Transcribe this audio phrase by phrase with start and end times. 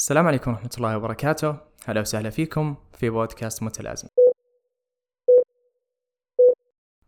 [0.00, 1.56] السلام عليكم ورحمة الله وبركاته.
[1.84, 4.08] هلا وسهلا فيكم في بودكاست متلازم.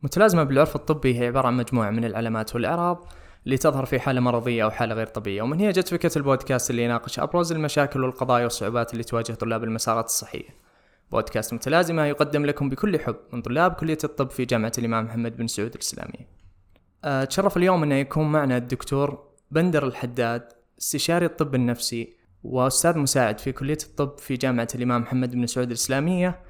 [0.03, 3.09] متلازمة بالعرف الطبي هي عبارة عن مجموعة من العلامات والأعراض
[3.45, 5.43] اللي تظهر في حالة مرضية أو حالة غير طبيعية.
[5.43, 10.05] ومن هي جت فكرة البودكاست اللي يناقش أبرز المشاكل والقضايا والصعوبات اللي تواجه طلاب المسارات
[10.05, 10.49] الصحية.
[11.13, 15.47] بودكاست متلازمة يقدم لكم بكل حب من طلاب كلية الطب في جامعة الإمام محمد بن
[15.47, 16.29] سعود الإسلامية
[17.05, 20.49] أه، تشرف اليوم أنه يكون معنا الدكتور بندر الحداد
[20.79, 26.41] استشاري الطب النفسي وأستاذ مساعد في كلية الطب في جامعة الإمام محمد بن سعود الإسلامية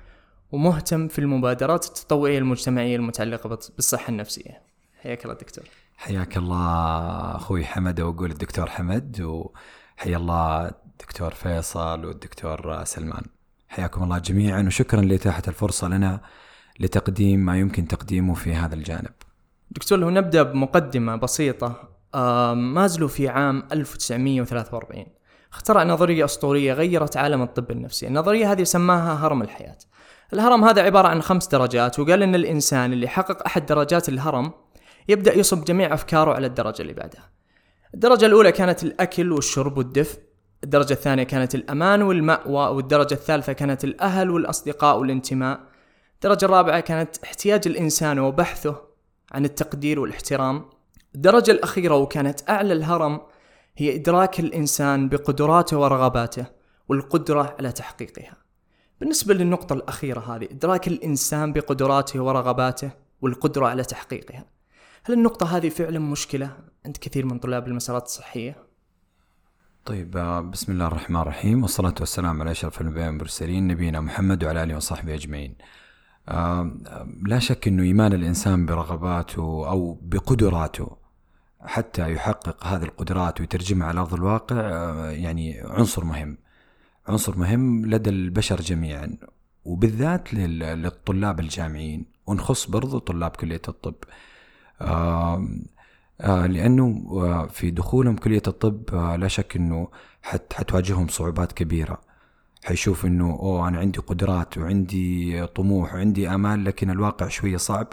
[0.52, 4.62] ومهتم في المبادرات التطوعية المجتمعية المتعلقة بالصحة النفسية.
[5.02, 5.64] حياك الله دكتور.
[5.96, 13.22] حياك الله أخوي حمد واقول الدكتور حمد وحيا الله الدكتور فيصل والدكتور سلمان.
[13.68, 16.20] حياكم الله جميعا وشكرا لإتاحة الفرصة لنا
[16.80, 19.12] لتقديم ما يمكن تقديمه في هذا الجانب.
[19.70, 21.88] دكتور لو نبدأ بمقدمة بسيطة
[22.54, 25.06] مازلو في عام 1943
[25.52, 28.06] اخترع نظرية أسطورية غيرت عالم الطب النفسي.
[28.06, 29.78] النظرية هذه سماها هرم الحياة.
[30.32, 34.52] الهرم هذا عبارة عن خمس درجات وقال أن الإنسان اللي حقق أحد درجات الهرم
[35.08, 37.30] يبدأ يصب جميع أفكاره على الدرجة اللي بعدها.
[37.94, 40.18] الدرجة الأولى كانت الأكل والشرب والدفء
[40.64, 45.60] الدرجة الثانية كانت الأمان والمأوى والدرجة الثالثة كانت الأهل والأصدقاء والانتماء.
[46.14, 48.76] الدرجة الرابعة كانت احتياج الإنسان وبحثه
[49.32, 50.64] عن التقدير والاحترام.
[51.14, 53.20] الدرجة الأخيرة وكانت أعلى الهرم
[53.76, 56.46] هي إدراك الإنسان بقدراته ورغباته
[56.88, 58.36] والقدرة على تحقيقها.
[59.00, 62.90] بالنسبة للنقطة الأخيرة هذه إدراك الإنسان بقدراته ورغباته
[63.22, 64.44] والقدرة على تحقيقها.
[65.04, 66.56] هل النقطة هذه فعلا مشكلة
[66.86, 68.56] عند كثير من طلاب المسارات الصحية؟
[69.84, 74.62] طيب آه، بسم الله الرحمن الرحيم والصلاة والسلام على أشرف الأنبياء والمرسلين نبينا محمد وعلى
[74.62, 75.56] آله وصحبه أجمعين.
[76.28, 76.70] آه،
[77.26, 81.01] لا شك أنه إيمان الإنسان برغباته أو بقدراته
[81.64, 86.38] حتى يحقق هذه القدرات ويترجمها على أرض الواقع آه، يعني عنصر مهم.
[87.08, 89.16] عنصر مهم لدى البشر جميعا
[89.64, 92.04] وبالذات للطلاب الجامعيين.
[92.26, 93.94] ونخص برضو طلاب كلية الطب.
[94.80, 95.46] آه
[96.46, 99.60] لأنه آه، في دخولهم كلية الطب لا شك
[100.22, 102.00] حت حتواجههم صعوبات كبيرة.
[102.64, 107.86] حيشوف أنه أوه أنا عندي قدرات وعندي طموح وعندي آمال لكن الواقع شوية صعب.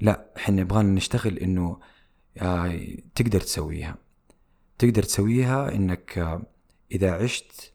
[0.00, 1.78] لا إحنا نبغى نشتغل آه،
[3.14, 3.96] تقدر تسويها.
[4.78, 6.42] تقدر تسويها إنك آه،
[6.92, 7.72] إذا عشت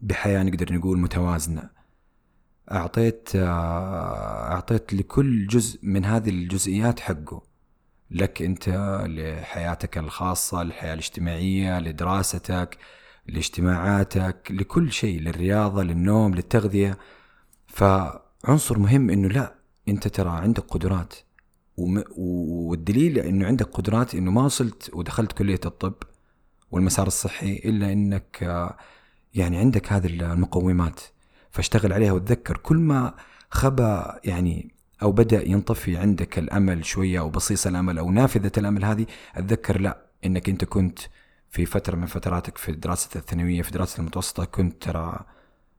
[0.00, 1.70] بحياة نقدر نقول متوازنة.
[2.72, 7.42] أعطيت آه، أعطيت لكل جزء من هذه الجزئيات حقه.
[8.10, 8.68] لك أنت
[9.08, 12.78] لحياتك الخاصة للحياة الاجتماعية لدراستك
[13.26, 16.98] لاجتماعاتك لكل شيء للرياضة للنوم للتغذية.
[17.66, 19.54] فعنصر مهم إنه لا
[19.88, 21.14] أنت ترى عندك قدرات.
[22.16, 25.94] والدليل إنه عندك قدرات إنه ما وصلت ودخلت كلية الطب
[26.70, 28.42] والمسار الصحي إلا إنك
[29.34, 31.00] يعني عندك هذه المقومات
[31.50, 33.14] فاشتغل عليها وتذكر كل ما
[33.50, 39.06] خبى يعني أو بدأ ينطفي عندك الأمل شوية أو بصيص الأمل أو نافذة الأمل هذه
[39.34, 40.98] أتذكر لا إنك أنت كنت
[41.50, 45.20] في فترة من فتراتك في دراسه الثانوية في دراسه المتوسطة كنت ترى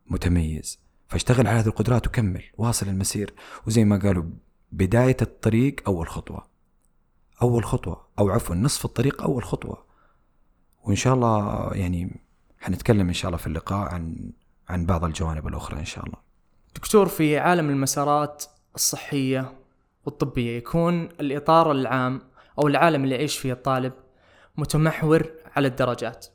[0.07, 0.79] متميز.
[1.07, 3.33] فاشتغل على هذه القدرات وكمل واصل المسير.
[3.67, 4.23] وزي ما قالوا
[4.71, 6.47] بداية الطريق أول خطوة.
[7.41, 9.83] أول خطوة أو عفوا نصف الطريق أول خطوة.
[10.83, 12.21] وإن شاء الله يعني
[12.59, 14.31] حنتكلم إن شاء الله في اللقاء عن
[14.69, 16.17] عن بعض الجوانب الأخرى إن شاء الله.
[16.75, 18.43] دكتور في عالم المسارات
[18.75, 19.53] الصحية
[20.05, 22.21] والطبية يكون الإطار العام
[22.59, 23.93] أو العالم اللي يعيش فيه الطالب
[24.57, 26.25] متمحور على الدرجات.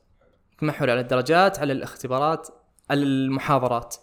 [0.56, 2.48] متمحور على الدرجات على الاختبارات
[2.90, 3.96] على المحاضرات.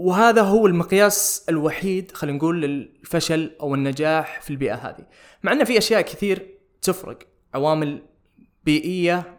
[0.00, 5.06] وهذا هو المقياس الوحيد خلينا نقول للفشل أو النجاح في البيئة هذه.
[5.42, 7.18] مع إن في أشياء كثير تفرق.
[7.54, 8.02] عوامل
[8.64, 9.38] بيئية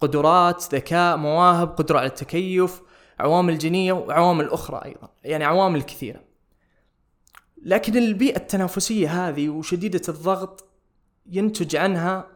[0.00, 2.82] قدرات ذكاء مواهب قدرة على التكيف
[3.20, 5.08] عوامل جينية وعوامل أخرى أيضا.
[5.24, 6.24] يعني عوامل كثيرة.
[7.62, 10.68] لكن البيئة التنافسية هذه وشديدة الضغط
[11.26, 12.26] ينتج عنها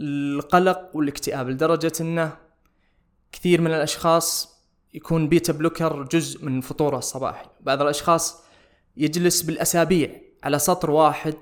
[0.00, 2.36] القلق والاكتئاب لدرجة إنه
[3.32, 4.55] كثير من الأشخاص
[4.96, 8.42] يكون بيتا بلوكر جزء من فطوره الصباحي بعض الأشخاص
[8.96, 11.34] يجلس بالأسابيع على سطر واحد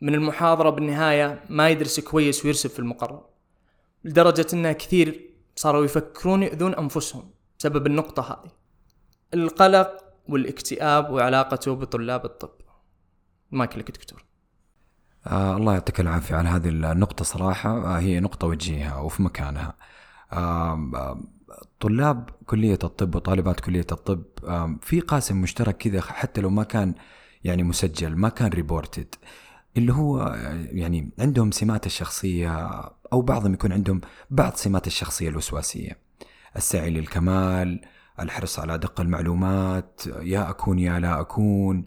[0.00, 3.24] من المحاضرة بالنهاية ما يدرس كويس ويرسب في المقرر
[4.04, 8.50] لدرجة إنه كثير صاروا يفكرون يؤذون أنفسهم بسبب النقطة هذه.
[9.34, 12.50] القلق والاكتئاب وعلاقته بطلاب الطب.
[13.50, 14.24] ما لك دكتور.
[15.26, 17.70] آه الله يعطيك العافية على هذه النقطة صراحة.
[17.70, 19.74] آه هي نقطة وجيهة وفي مكانها.
[20.32, 21.18] آه
[21.80, 24.22] طلاب كلية الطب وطالبات كلية الطب
[24.82, 26.94] في قاسم مشترك كذا حتى لو ما كان
[27.44, 29.14] يعني مسجل ما كان ريبورتد
[29.76, 30.34] اللي هو
[30.72, 32.80] يعني عندهم سمات الشخصية
[33.12, 35.98] أو بعضهم يكون عندهم بعض سمات الشخصية الوسواسية.
[36.56, 37.80] السعي للكمال
[38.20, 41.84] الحرص على ادق المعلومات يا أكون يا لا أكون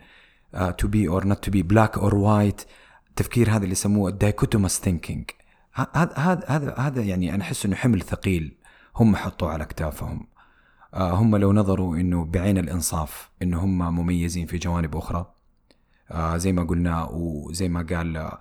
[0.78, 2.62] to be or not to be black or white
[3.10, 5.26] التفكير هذا اللي يسموه ال dichotomous thinking
[5.74, 6.14] هذا
[6.48, 8.57] هذا هذا يعني أنا أحس إنه حمل ثقيل.
[8.98, 10.28] هم حطوه على اكتافهم
[10.94, 15.34] آه، هم لو نظروا إنه بعين الإنصاف انه هم مميزين في جوانب أخرى
[16.12, 18.32] آه، زي ما قلنا وزي ما قال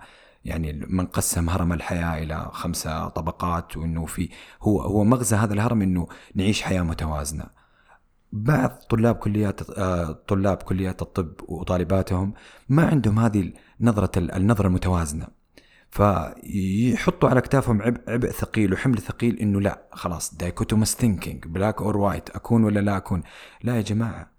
[0.47, 4.29] يعني من قسم هرم الحياة إلى خمسة طبقات وإنه في
[4.63, 7.45] هو هو مغزى هذا الهرم إنه نعيش حياة متوازنة.
[8.33, 12.35] بعض طلاب كليات آه، طلاب كليات الطب وطالباتهم
[12.69, 15.27] ما عندهم هذه نظرة النظرة المتوازنة.
[15.91, 21.97] فيحطوا على اكتافهم عبء, عبء ثقيل وحمل ثقيل إنه لا خلاص dichotomous thinking black or
[21.97, 23.23] white أكون ولا لا أكون.
[23.63, 24.31] لا يا جماعة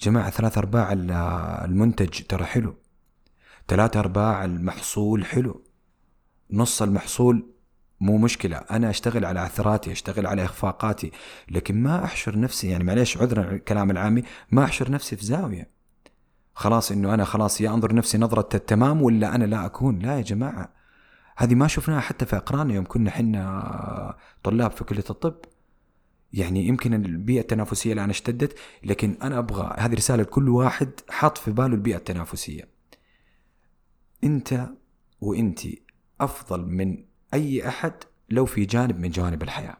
[0.00, 0.92] جماعة ثلاث أرباع
[1.64, 2.76] المنتج ترى حلو.
[3.68, 5.64] ثلاثة أرباع المحصول حلو.
[6.50, 7.52] نص المحصول
[8.00, 8.56] مو مشكلة.
[8.56, 11.12] أنا أشتغل على عثراتي أشتغل على إخفاقاتي
[11.50, 15.70] لكن ما أحشر نفسي يعني معليش عذرا الكلام العامي ما أحشر نفسي في زاوية.
[16.54, 19.98] خلاص إنه أنا خلاص يا أنظر نفسي نظرة التمام ولا أنا لا أكون.
[19.98, 20.75] لا يا جماعة.
[21.36, 25.36] هذه ما شفناها حتى في أقراننا يوم كنا حنا طلاب في كلية الطب.
[26.32, 31.50] يعني يمكن البيئة التنافسية الآن اشتدت لكن أنا أبغى هذه رسالة لكل واحد حاط في
[31.50, 32.68] باله البيئة التنافسية.
[34.24, 34.68] أنت
[35.20, 35.60] وأنت
[36.20, 37.04] أفضل من
[37.34, 37.92] أي أحد
[38.30, 39.76] لو في جانب من جوانب الحياة.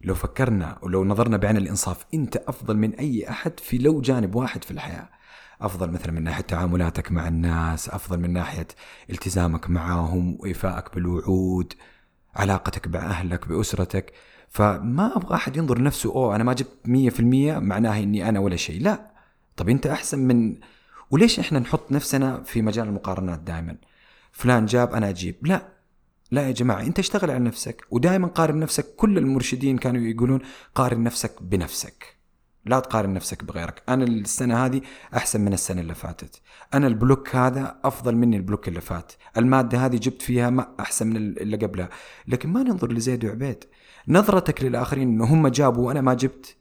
[0.00, 4.64] لو فكرنا ولو نظرنا بعين الإنصاف أنت أفضل من أي أحد في لو جانب واحد
[4.64, 5.08] في الحياة.
[5.60, 8.66] أفضل مثلا من ناحية تعاملاتك مع الناس أفضل من ناحية
[9.10, 11.72] التزامك معهم وإيفائك بالوعود
[12.36, 14.12] علاقتك بأهلك بأسرتك.
[14.48, 17.20] فما أبغى أحد ينظر نفسه أوه أنا ما جبت 100%
[17.58, 18.82] معناها إني أنا ولا شيء.
[18.82, 19.10] لا.
[19.56, 20.56] طب أنت أحسن من
[21.10, 23.76] وليش إحنا نحط نفسنا في مجال المقارنات دائما
[24.32, 25.46] فلان جاب أنا أجيب.
[25.46, 25.76] لا.
[26.30, 30.40] لا يا جماعة أنت اشتغل على نفسك ودائما قارن نفسك كل المرشدين كانوا يقولون
[30.74, 32.16] قارن نفسك بنفسك.
[32.66, 33.82] لا تقارن نفسك بغيرك.
[33.88, 34.80] أنا السنة هذه
[35.14, 36.40] أحسن من السنة اللي فاتت.
[36.74, 39.12] أنا البلوك هذا أفضل مني البلوك اللي فات.
[39.36, 41.88] المادة هذه جبت فيها ما أحسن من اللي قبلها.
[42.28, 43.64] لكن ما ننظر لزيد وعبيد.
[44.08, 46.56] نظرتك للآخرين إنه هم جابوا وأنا ما جبت.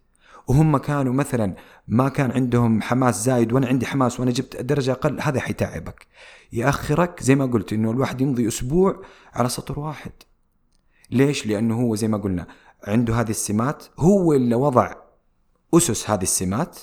[0.47, 1.55] وهم كانوا مثلا
[1.87, 6.07] ما كان عندهم حماس زايد وأنا عندي حماس وأنا جبت درجة أقل هذا حيتعبك.
[6.53, 9.01] ياخرك زي ما قلت إنه الواحد يمضي أسبوع
[9.33, 10.11] على سطر واحد.
[11.11, 12.47] ليش؟ لأنه هو زي ما قلنا
[12.87, 15.04] عنده هذه السمات هو اللي وضع
[15.73, 16.79] أسس هذه السمات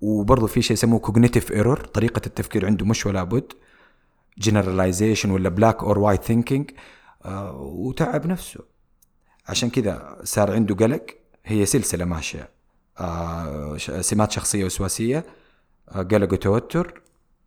[0.00, 3.52] وبرضه في شيء يسموه cognitive error طريقة التفكير عنده مش ولا بد
[4.38, 6.70] generalization ولا black or white thinking
[7.54, 8.60] وتعب نفسه.
[9.48, 11.06] عشان كذا صار عنده قلق
[11.44, 12.48] هي سلسلة ماشية.
[12.98, 15.24] آه سمات شخصية وسواسية
[15.88, 17.02] آه قلق وتوتر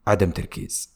[0.07, 0.94] عدم تركيز.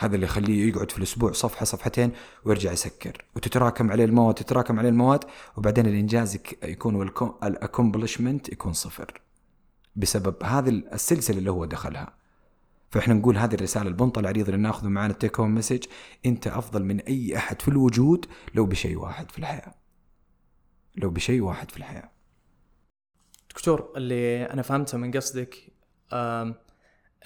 [0.00, 2.12] هذا اللي يخليه يقعد في الأسبوع صفحة صفحتين
[2.44, 3.24] ويرجع يسكر.
[3.36, 5.24] وتتراكم عليه المواد تتراكم عليه المواد
[5.56, 7.10] وبعدين الانجاز يكون
[7.42, 9.20] ال accomplishment يكون صفر.
[9.96, 12.14] بسبب هذه السلسلة اللي هو دخلها.
[12.90, 15.84] فإحنا نقول هذه الرسالة البنط العريض اللي ناخذه معنا ال take home message
[16.26, 19.74] أنت أفضل من أي أحد في الوجود لو بشيء واحد في الحياة.
[20.96, 22.10] لو بشيء واحد في الحياة.
[23.50, 25.72] دكتور اللي أنا فهمته من قصدك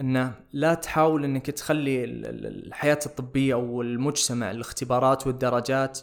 [0.01, 6.01] إنه لا تحاول إنك تخلي الحياة الطبية أو المجتمع الاختبارات والدرجات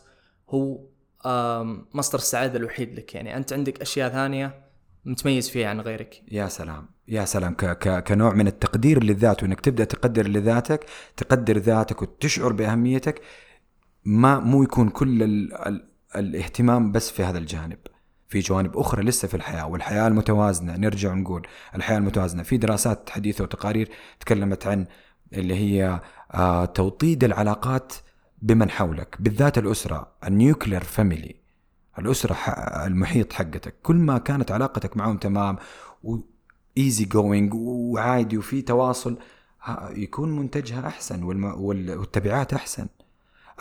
[0.50, 0.80] هو
[1.94, 3.16] مصدر السعادة الوحيد لك.
[3.16, 4.66] يعني أنت عندك أشياء ثانية
[5.06, 6.24] متميز فيها عن غيرك.
[6.32, 7.54] يا سلام يا سلام.
[7.54, 10.86] ك ك كنوع من التقدير للذات وإنك تبدأ تقدر لذاتك
[11.18, 13.22] تقدر ذاتك وتشعر بأهميتك
[14.06, 17.78] ما مو يكون كل ال ال الاهتمام بس في هذا الجانب.
[18.32, 22.44] في جوانب أخرى لسه في الحياة والحياة المتوازنة نرجع نقول الحياة المتوازنة.
[22.44, 24.86] في دراسات حديثة وتقارير تكلمت عن
[25.34, 26.02] اللي هي
[26.34, 27.94] آه توطيد العلاقات
[28.42, 31.36] بمن حولك بالذات الأسرة ال nuclear family
[32.00, 32.34] الأسرة
[32.86, 33.76] المحيط حقتك.
[33.84, 35.58] كل ما كانت علاقتك معهم تمام
[36.04, 39.18] و easy going وعادي وفي تواصل
[39.90, 42.88] يكون منتجها أحسن والتبعات أحسن.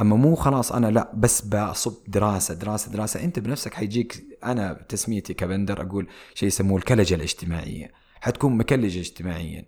[0.00, 3.24] أما مو خلاص أنا لا بس بصب دراسة دراسة دراسة.
[3.24, 7.92] أنت بنفسك حيجيك أنا تسميتي كبندر أقول شيء يسموه الكلجة الاجتماعية.
[8.20, 9.64] حتكون مكلج اجتماعيا.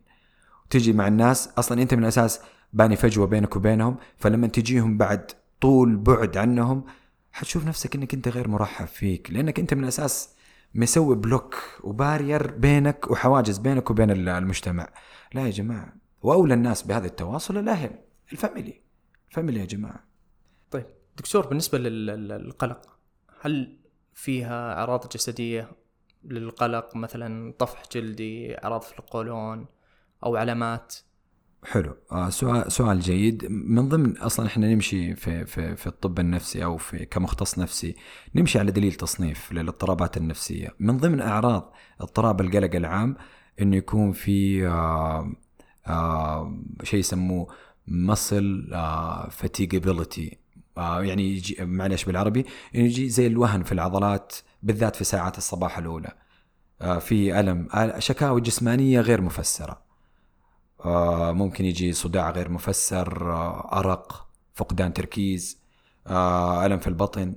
[0.71, 2.41] تجي مع الناس أصلا أنت من الاساس
[2.73, 6.85] باني فجوة بينك وبينهم فلما تجيهم بعد طول بعد عنهم
[7.33, 10.29] حتشوف نفسك إنك أنت غير مرحب فيك لأنك أنت من الاساس
[10.75, 14.89] مسوي block و barrier بينك وحواجز بينك وبين المجتمع.
[15.35, 15.93] لا يا جماعة.
[16.23, 17.91] وأولى الناس بهذا التواصل الأهل
[18.33, 18.81] ال family.
[19.31, 20.12] ال family يا جماعة.
[21.17, 22.81] دكتور بالنسبة للقلق
[23.41, 23.77] هل
[24.15, 25.71] فيها أعراض جسدية
[26.25, 29.67] للقلق؟ مثلا طفح جلدي أعراض في القولون
[30.25, 30.95] أو علامات؟
[31.65, 31.97] حلو.
[32.13, 33.45] آه سؤال سؤال جيد.
[33.51, 37.97] من ضمن أصلا إحنا نمشي في في في الطب النفسي أو في كمختص نفسي
[38.35, 40.75] نمشي على دليل تصنيف للاضطرابات النفسية.
[40.79, 43.17] من ضمن أعراض اضطراب القلق العام
[43.61, 45.33] إنه يكون في آه
[45.87, 47.47] آه شيء يسموه
[47.89, 49.29] muscle آه
[50.77, 56.13] يعني يجي معلش بالعربي يجي زي الوهن في العضلات بالذات في ساعات الصباح الأولى.
[56.81, 59.83] آه في ألم آه، شكاوي جسمانية غير مفسرة.
[60.85, 65.59] آه، ممكن يجي صداع غير مفسر آه، أرق فقدان تركيز
[66.07, 67.35] آه، ألم في البطن.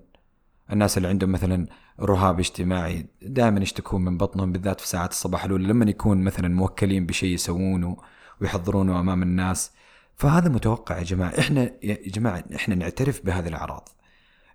[0.71, 1.67] الناس اللي عندهم مثلا
[1.99, 7.05] رهاب اجتماعي دائما يشتكون من بطنهم بالذات في ساعات الصباح الأولى لما يكون مثلا موكلين
[7.05, 7.97] بشيء يسوونه
[8.41, 9.71] ويحضرونه أمام الناس.
[10.15, 11.33] فهذا متوقع يا جماعة.
[11.39, 13.89] إحنا يا جماعة إحنا نعترف بهذه الأعراض.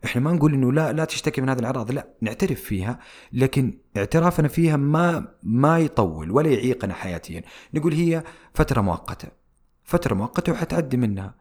[0.05, 2.99] إحنا ما نقول إنه لا لا تشتكي من هذه الأعراض لا نعترف فيها
[3.33, 7.43] لكن اعترافنا فيها ما ما يطول ولا يعيقنا حياتيا.
[7.75, 8.25] نقول هي
[8.55, 9.29] فترة مؤقتة.
[9.85, 11.35] فترة مؤقتة وحتعدي منها.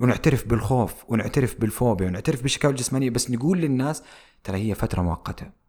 [0.00, 4.02] ونعترف بالخوف ونعترف بالفوبيا ونعترف بالشكاوى الجسمانية بس نقول للناس
[4.44, 5.65] ترى هي فترة مؤقتة.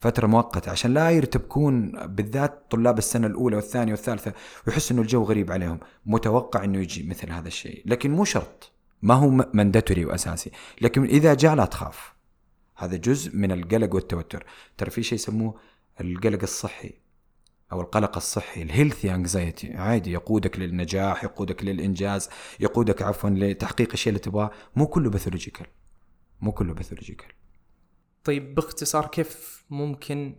[0.00, 4.32] فترة مؤقتة عشان لا يرتبكون بالذات طلاب السنة الأولى والثانية والثالثة
[4.66, 5.80] ويحسوا إنه الجو غريب عليهم.
[6.06, 8.72] متوقع إنه يجي مثل هذا الشيء لكن مو شرط.
[9.02, 10.50] ما هو mandatory وأساسي.
[10.80, 12.12] لكن إذا جاء لا تخاف.
[12.76, 14.46] هذا جزء من القلق والتوتر.
[14.76, 15.54] ترى في شيء يسموه
[16.00, 16.92] القلق الصحي
[17.72, 22.28] أو القلق الصحي ال healthy anxiety عادي يقودك للنجاح يقودك للإنجاز
[22.60, 24.50] يقودك عفوا لتحقيق الشيء اللي تبغاه.
[24.76, 25.66] مو كله pathological
[26.40, 27.37] مو كله pathological
[28.24, 30.36] طيب باختصار كيف ممكن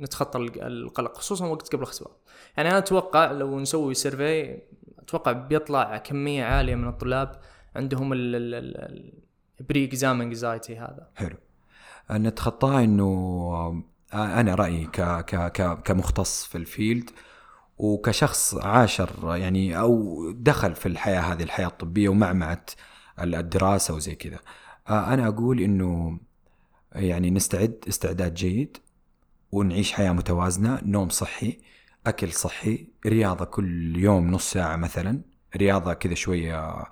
[0.00, 2.12] نتخطى القلق خصوصا وقت قبل الاختبار
[2.56, 4.58] يعني أنا أتوقع لو نسوي survey
[4.98, 7.40] أتوقع بيطلع كمية عالية من الطلاب
[7.76, 11.08] عندهم ال pre exam anxiety هذا.
[11.14, 11.36] حلو.
[12.10, 13.04] نتخطاه إنه
[14.14, 17.10] آه، أنا رأيي ك ك ك كمختص في ال field
[17.78, 22.66] وكشخص عاشر يعني أو دخل في الحياة هذه الحياة الطبية ومعمعة
[23.20, 24.38] الدراسة وزي كذا.
[24.88, 26.18] آه، أنا أقول إنه
[26.94, 28.76] يعني نستعد استعداد جيد
[29.52, 31.58] ونعيش حياة متوازنة نوم صحي
[32.06, 35.22] أكل صحي رياضة كل يوم نص ساعة مثلا
[35.56, 36.86] رياضة كذا شوية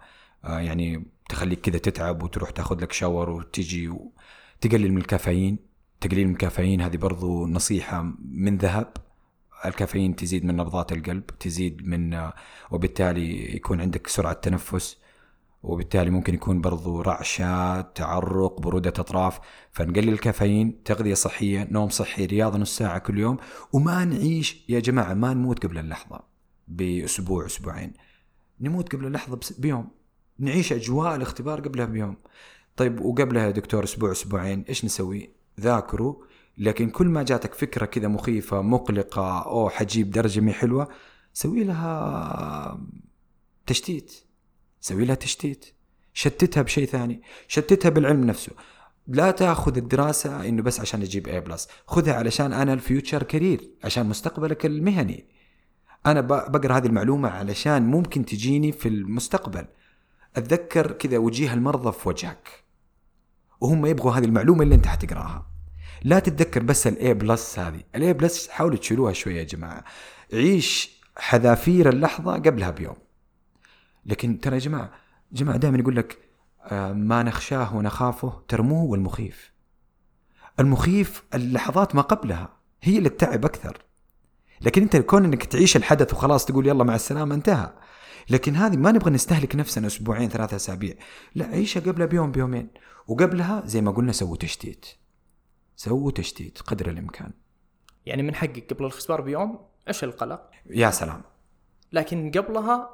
[0.45, 5.59] آه، يعني تخليك كذا تتعب وتروح تاخذ لك شاور وتجي وتقلل من الكافيين.
[6.00, 8.92] تقليل من الكافيين هذه برضو نصيحة من ذهب.
[9.66, 12.35] الكافيين تزيد من نبضات القلب تزيد من آه،
[12.71, 15.00] وبالتالي يكون عندك سرعة تنفس.
[15.62, 19.40] وبالتالي ممكن يكون برضو رعشة تعرق برودة أطراف.
[19.71, 23.37] فنقلل الكافيين تغذية صحية نوم صحي رياضة نص ساعة كل يوم
[23.73, 26.21] وما نعيش يا جماعة ما نموت قبل اللحظة
[26.69, 27.93] بأسبوع أسبوعين.
[28.61, 29.88] نموت قبل اللحظة بيوم.
[30.38, 32.17] نعيش أجواء الاختبار قبلها بيوم.
[32.76, 36.14] طيب وقبلها دكتور أسبوع أسبوعين إيش نسوي؟ ذاكروا.
[36.59, 40.88] لكن كل ما جاتك فكرة كذا مخيفة مقلقة أو حجيب درجة مي حلوة
[41.33, 42.81] سوي لها
[43.67, 44.30] تشتيت.
[44.81, 45.67] سوي لها تشتيت.
[46.15, 47.23] شتتها بشيء ثاني.
[47.49, 48.53] شتتها بالعلم نفسه.
[49.07, 53.71] لا تأخذ الدراسة إنه بس عشان أجيب A plus خذها علشان أنا ال future career
[53.85, 55.27] عشان مستقبلك المهني.
[56.07, 59.67] أنا بقرأ هذه المعلومة علشان ممكن تجيني في المستقبل.
[60.37, 62.65] أتذكر كذا وجيه المرضى في وجهك.
[63.61, 65.47] وهم يبغوا هذه المعلومة اللي أنت حتقراها.
[66.03, 67.81] لا تتذكر بس ال A plus هذه.
[67.95, 69.85] ال A plus حاولوا تشيلوها شوية يا جماعة.
[70.33, 72.97] عيش حذافير اللحظة قبلها بيوم.
[74.11, 74.93] لكن ترى يا جماعة
[75.33, 76.19] جماعة دائما يقول لك
[76.62, 79.52] آه، ما نخشاه ونخافه ترموه والمخيف.
[80.61, 83.83] المخيف اللحظات ما قبلها هي اللي تتعب أكثر.
[84.61, 87.73] لكن أنت كون إنك تعيش الحدث وخلاص تقول يلا مع السلامة انتهى.
[88.31, 90.95] لكن هذه ما نبغى نستهلك نفسنا أسبوعين ثلاثة أسابيع.
[91.35, 92.71] لا عيشها قبلها بيوم بيومين.
[93.07, 94.87] وقبلها زي ما قلنا سووا تشتيت.
[95.76, 97.33] سووا تشتيت قدر الإمكان.
[98.07, 101.23] يعني من حقك قبل الاختبار بيوم عش القلق؟ يا سلام.
[101.93, 102.90] لكن قبلها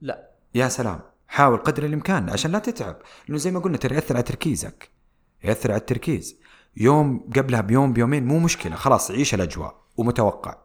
[0.00, 0.31] لا.
[0.54, 4.22] يا سلام حاول قدر الإمكان عشان لا تتعب لأنه زي ما قلنا ترى يأثر على
[4.22, 4.90] تركيزك
[5.44, 6.36] يأثر على التركيز.
[6.76, 10.58] يوم قبلها بيوم بيومين مو مشكلة خلاص عيش الأجواء ومتوقع.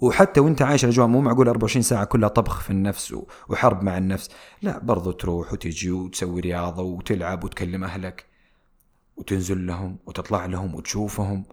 [0.00, 3.14] وحتى وأنت عايش الأجواء مو معقول 24 ساعة كلها طبخ في النفس
[3.48, 4.30] وحرب مع النفس
[4.62, 8.26] لا برضو تروح وتجي وتسوي رياضة وتلعب وتكلم أهلك
[9.16, 11.44] وتنزل لهم وتطلع لهم وتشوفهم.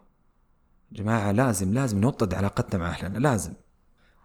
[0.91, 3.53] جماعة لازم لازم نوطد علاقتنا مع أهلنا لازم.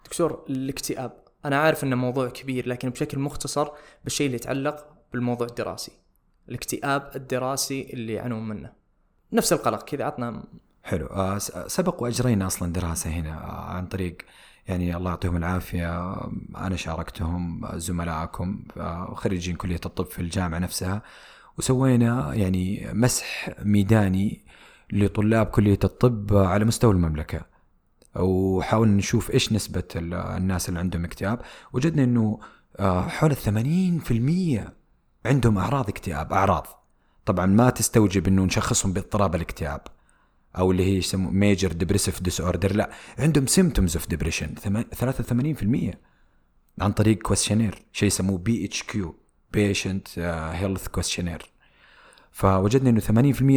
[0.05, 3.69] دكتور الاكتئاب أنا عارف إنه موضوع كبير لكن بشكل مختصر
[4.05, 5.93] بالشيء اللي يتعلق بالموضوع الدراسي
[6.49, 8.73] الاكتئاب الدراسي اللي يعانون منه.
[9.33, 10.45] نفس القلق كذا عطنا
[10.83, 11.07] حلو.
[11.07, 14.17] آه، سبق وأجرينا أصلا دراسة هنا آه، عن طريق
[14.69, 16.15] يعني الله يعطيهم العافية
[16.57, 21.03] أنا شاركتهم زملائكم آه، خريجين كلية الطب في الجامعة نفسها
[21.59, 24.45] وسوينا يعني مسح ميداني
[24.93, 27.41] لطلاب كلية الطب على مستوى المملكة.
[28.17, 31.41] وحاولنا نشوف إيش نسبة ال- الناس اللي عندهم اكتئاب.
[31.73, 32.41] وجدنا إنه
[32.79, 34.75] آه، حول الثمانين في المية
[35.27, 36.67] عندهم أعراض اكتئاب أعراض.
[37.27, 39.81] طبعا ما تستوجب إنه نشخصهم باضطراب الاكتئاب
[40.59, 45.95] أو اللي هي يسموه major depressive disorder لا عندهم symptoms of depression 83%
[46.81, 49.15] عن طريق questionnaire شيء يسموه PHQ
[49.53, 50.19] patient
[50.53, 51.43] health questionnaire
[52.33, 53.01] فوجدنا إنه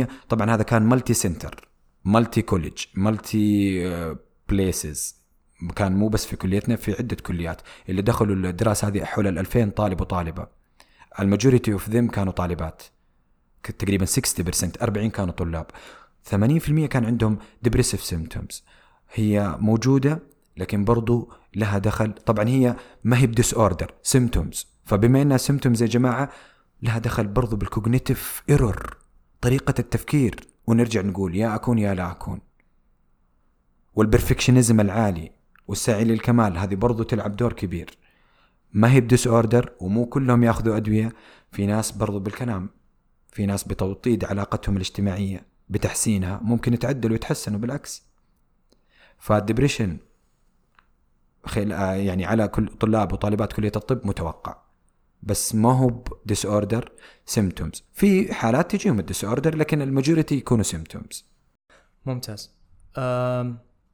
[0.03, 1.67] 80% طبعا هذا كان multi center
[2.05, 4.15] multi college multi
[4.53, 5.15] places
[5.75, 7.61] كان مو بس في كليتنا في عدة كليات.
[7.89, 10.47] اللي دخلوا الدراسة هذه حول ال 2000 طالب وطالبة.
[11.19, 12.83] ال majority of them كانوا طالبات.
[13.79, 15.65] تقريبا 60% 40 كانوا طلاب.
[16.23, 18.63] 80% كان عندهم depressive symptoms
[19.13, 20.19] هي موجودة
[20.57, 22.11] لكن برضو لها دخل.
[22.11, 26.29] طبعا هي ما هي ب disorder symptoms فبما إنها symptoms يا جماعة
[26.81, 28.97] لها دخل برضو بال cognitive error
[29.41, 30.35] طريقة التفكير.
[30.67, 32.52] ونرجع نقول يا أكون يا لا أكون.
[33.95, 35.31] وال perfectionism العالي
[35.67, 37.97] والسعي للكمال هذه برضو تلعب دور كبير.
[38.71, 41.13] ما هي ب disorder ومو كلهم ياخذوا أدوية
[41.51, 42.69] في ناس برضو بالكلام
[43.31, 48.03] في ناس بتوطيد علاقتهم الاجتماعية بتحسينها ممكن يتعدلوا ويتحسنوا بالعكس.
[49.17, 49.97] فال depression
[51.45, 51.71] خل...
[51.71, 54.63] آه يعني على كل طلاب وطالبات كلية الطب متوقع.
[55.23, 56.91] بس ما هو ب disorder
[57.25, 61.25] symptoms في حالات تجيهم ال disorder لكن ال majority يكونوا symptoms
[62.05, 62.55] ممتاز.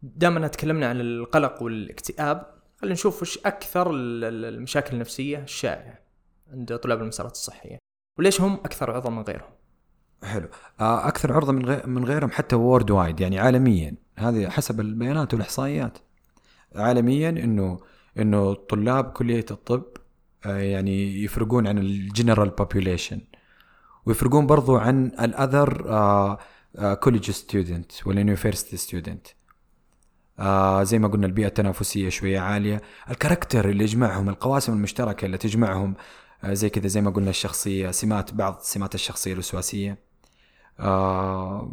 [0.02, 6.00] دائما تكلمنا عن القلق والاكتئاب خلينا نشوف وش أكثر ال- ال- المشاكل النفسية الشائعة
[6.54, 7.78] عند طلاب المسارات الصحية
[8.20, 9.50] وليش هم أكثر عرضة من غيرهم؟
[10.24, 10.48] حلو.
[10.80, 13.96] آه، أكثر عرضة من غير من غيرهم حتى وورد وايد يعني عالميا.
[14.18, 15.98] هذه حسب البيانات والإحصائيات.
[16.76, 17.80] عالميا انه
[18.20, 19.84] إنه طلاب كلية الطب
[20.46, 23.22] آه، يعني يفرقون عن ال general population
[24.06, 25.82] ويفرقون برضو عن ال other
[27.02, 29.28] college student وال university student
[30.40, 32.82] آه زي ما قلنا البيئة التنافسية شوية عالية.
[33.10, 35.96] ال character اللي يجمعهم القواسم المشتركة اللي تجمعهم
[36.44, 39.98] آه زي كذا زي ما قلنا الشخصية سمات بعض سمات الشخصية الوسواسية.
[40.80, 41.72] آه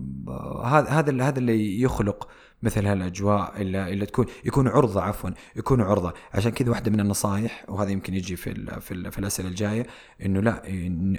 [0.64, 2.28] هذا هذا هذا اللي يخلق
[2.62, 6.12] مثل هالأجواء اللي, اللي تكون يكون عرضة عفوا يكون عرضة.
[6.34, 9.86] عشان كذا واحدة من النصائح وهذا يمكن يجي في ال في, ال في الأسئلة الجاية
[10.24, 10.62] إنه لا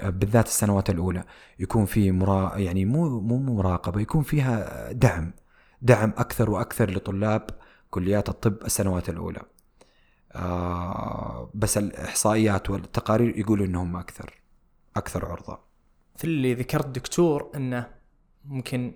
[0.09, 1.23] بالذات السنوات الأولى
[1.59, 5.33] يكون في مرا يعني مو مو مراقبة يكون فيها دعم.
[5.81, 7.49] دعم أكثر وأكثر لطلاب
[7.89, 9.41] كليات الطب السنوات الأولى.
[10.35, 14.33] آه بس الإحصائيات والتقارير يقولوا إنهم أكثر
[14.97, 15.59] أكثر عرضة.
[16.15, 17.87] مثل اللي ذكرت دكتور إنه
[18.45, 18.93] ممكن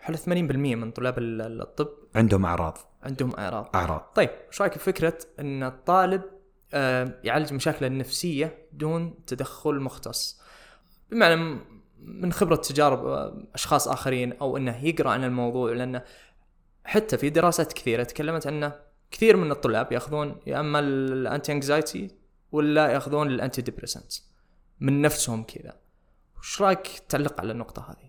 [0.00, 0.28] حول 80%
[0.76, 2.78] من طلاب ال- الطب عندهم أعراض.
[3.02, 3.70] عندهم أعراض.
[3.74, 4.00] أعراض.
[4.14, 6.22] طيب رأيك في فكره إن الطالب
[6.74, 10.40] آه، يعالج مشاكله النفسية دون تدخل مختص؟
[11.10, 11.58] بمعنى
[12.06, 16.02] من خبرة تجارب آه، أشخاص آخرين أو إنه يقرأ عن الموضوع لأنه
[16.84, 18.74] حتى في دراسات كثيرة تكلمت عنه
[19.10, 22.10] كثير من الطلاب يأخذون يا أما ال anti anxiety
[22.52, 24.12] ولا يأخذون ال antidepressant
[24.80, 25.72] من نفسهم كذا.
[26.38, 28.06] وش رأيك تعلق على النقطة هذه؟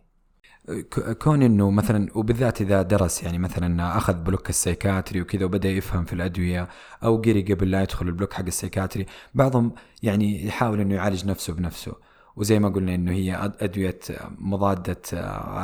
[1.14, 6.06] كون إنه مثلا وبالذات إذا درس يعني مثلا أخذ block ال psychiatry وكذا وبدأ يفهم
[6.06, 6.68] في الأدوية
[7.04, 11.26] أو قرأ قبل لا يدخل ال block حق ال psychiatry بعضهم يعني يحاول إنه يعالج
[11.26, 11.96] نفسه بنفسه.
[12.38, 14.00] وزي ما قلنا إنه هي أدوية
[14.38, 15.02] مضادة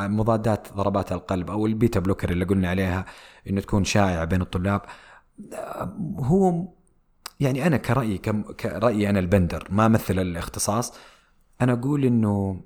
[0.08, 3.06] مضادات ضربات القلب أو ال beta blocker اللي قلنا عليها
[3.50, 4.82] إنه تكون شائعة بين الطلاب.
[6.18, 6.68] هو
[7.40, 8.18] يعني أنا كرأيي
[8.60, 10.94] كرأيي أنا البندر ما امثل الاختصاص.
[11.62, 12.64] أنا أقول إنه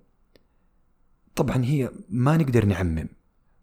[1.35, 3.09] طبعا هي ما نقدر نعمم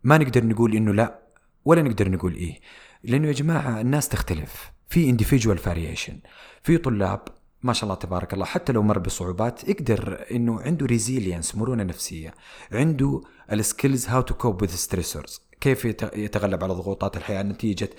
[0.05, 1.19] ما نقدر نقول إنه لا
[1.65, 2.61] ولا نقدر نقول إيه.
[3.05, 4.75] لأنه يا جماعة الناس تختلف.
[4.89, 6.29] في individual variation
[6.63, 7.21] في طلاب
[7.65, 8.45] ما شاء الله تبارك الله.
[8.45, 12.35] حتى لو مر بصعوبات يقدر إنه عنده resilience مرونة نفسية.
[12.73, 13.21] عنده
[13.53, 17.91] ال skills how to cope with stressors كيف يت- يتغلب على ضغوطات الحياة نتيجة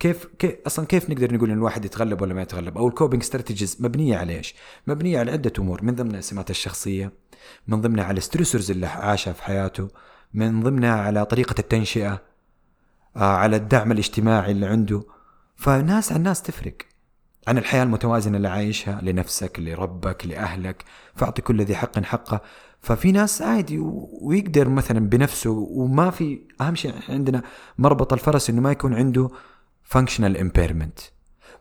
[0.00, 3.22] كيف, كيف أصلا كيف نقدر نقول ان الواحد يتغلب ولا ما يتغلب؟ أو ال coping
[3.22, 4.54] strategies مبنية على إيش؟
[4.86, 5.84] مبنية على عدة أمور.
[5.84, 7.12] من ضمنها سمات الشخصية
[7.68, 9.88] من ضمنها على ال stressors اللي عاشها في حياته
[10.34, 12.22] من ضمنها على طريقة التنشئة
[13.16, 15.02] آه، على الدعم الاجتماعي اللي عنده.
[15.56, 16.74] فناس عن ناس تفرق.
[17.48, 20.84] عن الحياة المتوازنة اللي عايشها لنفسك لربك لأهلك.
[21.14, 22.40] فأعطي كل ذي حق حقه.
[22.80, 23.78] ففي ناس عادي
[24.22, 27.42] ويقدر مثلا بنفسه وما في أهم شيء عندنا
[27.78, 29.28] مربط الفرس إنه ما يكون عنده
[29.94, 31.10] functional impairment.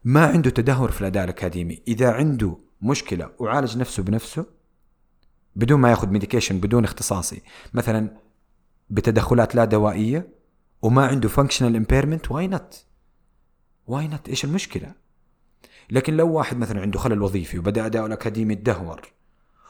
[0.03, 1.81] ما عنده تدهور في الأداء الأكاديمي.
[1.87, 4.45] إذا عنده مشكلة وعالج نفسه بنفسه
[5.55, 7.41] بدون ما ياخذ ميديكيشن بدون اختصاصي
[7.73, 8.17] مثلا
[8.89, 10.29] بتدخلات لا دوائية
[10.81, 12.75] وما عنده functional impairment why not
[13.91, 14.93] why not إيش المشكلة؟
[15.91, 19.01] لكن لو واحد مثلا عنده خلل وظيفي وبدأ اداؤه الأكاديمي يتدهور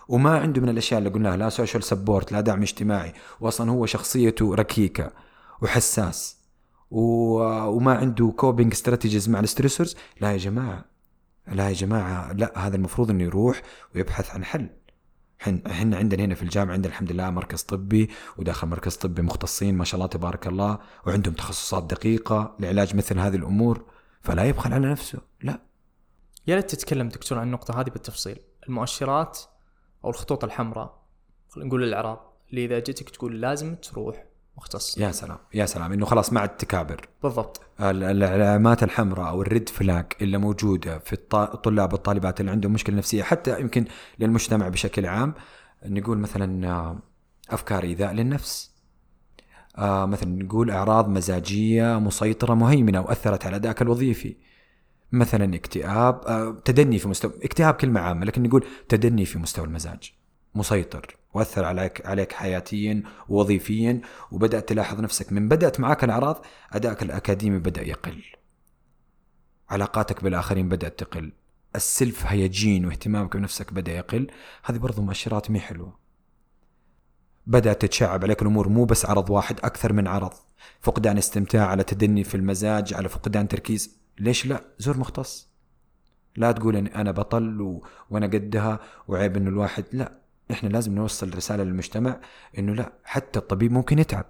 [0.07, 4.55] وما عنده من الأشياء اللي قلناها لا social support لا دعم اجتماعي واصلا هو شخصيته
[4.55, 5.11] ركيكة
[5.61, 6.37] وحساس
[6.91, 10.85] و- وما عنده coping strategies مع ال stressors لا يا جماعة
[11.47, 13.61] لا يا جماعة لا هذا المفروض إنه يروح
[13.95, 14.69] ويبحث عن حل.
[15.39, 19.77] حن إحنا عندنا هنا في الجامعة عندنا الحمد لله مركز طبي وداخل مركز طبي مختصين
[19.77, 23.83] ما شاء الله تبارك الله وعندهم تخصصات دقيقة لعلاج مثل هذه الأمور
[24.21, 25.68] فلا يبخل على نفسه لا.
[26.49, 28.39] يا ريت تتكلم دكتور عن النقطة هذه بالتفصيل.
[28.69, 29.39] المؤشرات
[30.05, 30.99] أو الخطوط الحمراء
[31.49, 34.23] خلينا نقول الأعراض اللي إذا جتك تقول لازم تروح
[34.57, 34.97] مختص.
[34.97, 37.07] يا سلام يا سلام إنه خلاص ما عاد تكابر.
[37.23, 37.61] بالضبط.
[37.79, 42.95] ال- العلامات الحمراء أو الريد فلاج اللي موجودة في الط- الطلاب والطالبات اللي عندهم مشكلة
[42.95, 43.85] نفسية حتى يمكن
[44.19, 45.33] للمجتمع بشكل عام
[45.85, 46.99] نقول مثلا آه،
[47.49, 48.71] أفكار إيذاء للنفس.
[49.77, 54.35] آه، مثلا نقول إعراض مزاجية مسيطرة مهيمنة وأثرت على أدائك الوظيفي.
[55.11, 60.13] مثلا اكتئاب آه، تدني في مستوى اكتئاب كلمة عامة لكن نقول تدني في مستوى المزاج.
[60.55, 65.31] مسيطر وأثر عليك عليك حياتيا ووظيفيا وبدأت تلاحظ نفسك.
[65.33, 68.23] من بدأت معك الأعراض أدائك الأكاديمي بدأ يقل.
[69.69, 71.31] علاقاتك بالآخرين بدأت تقل.
[71.75, 74.27] السلف هيجين واهتمامك بنفسك بدأ يقل.
[74.63, 75.99] هذه برضو مؤشرات مي حلوة.
[77.47, 80.33] بدأت تتشعب عليك الأمور مو بس عرض واحد أكثر من عرض.
[80.81, 83.99] فقدان استمتاع على تدني في المزاج على فقدان تركيز.
[84.19, 85.49] ليش لا؟ زور مختص.
[86.35, 87.85] لا تقول إن أنا بطل و...
[88.09, 90.19] وأنا قدها وعيب إنه الواحد لا
[90.51, 92.19] إحنا لازم نوصل رسالة للمجتمع
[92.57, 94.25] إنه لا حتى الطبيب ممكن يتعب.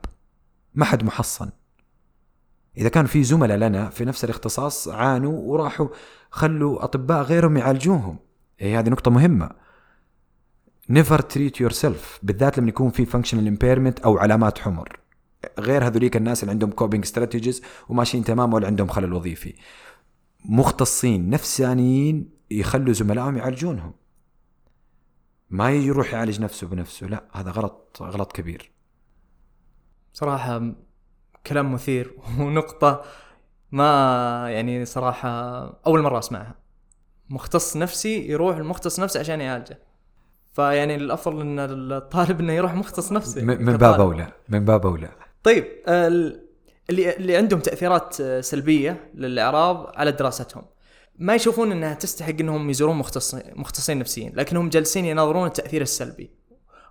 [0.75, 1.49] ما حد محصن.
[2.78, 5.88] إذا كان في زملاء لنا في نفس الاختصاص عانوا وراحوا
[6.30, 8.19] خلوا أطباء غيرهم يعالجوهم.
[8.60, 9.49] هي هذه نقطة مهمة.
[10.89, 14.98] never treat yourself بالذات لما يكون في functional impairment أو علامات حمر.
[15.60, 19.54] غير هذوليك الناس اللي عندهم coping strategies وماشيين تمام ولا عندهم خلل وظيفي.
[20.45, 23.93] مختصين نفسانيين يخلوا زملائهم يعالجونهم.
[25.49, 28.71] ما يروح يعالج نفسه بنفسه لا هذا غلط غلط كبير.
[30.13, 30.71] صراحة
[31.47, 33.04] كلام مثير ونقطة
[33.71, 35.30] ما يعني صراحة
[35.88, 36.56] أول مرة أسمعها.
[37.30, 39.80] مختص نفسي يروح المختص نفسي عشان يعالجه.
[40.54, 43.78] فيعني الأفضل أن الطالب أنه يروح مختص نفسي من.
[43.78, 45.28] باب أولى من باب أولى.
[45.43, 46.49] طيب ال-
[46.89, 50.63] اللي اللي عندهم تأثيرات آه، سلبية للإعراض على دراستهم.
[51.19, 56.32] ما يشوفون إنها تستحق إنهم يزورون مختص مختصين نفسيين لكنهم جالسين يناظرون التأثير السلبي.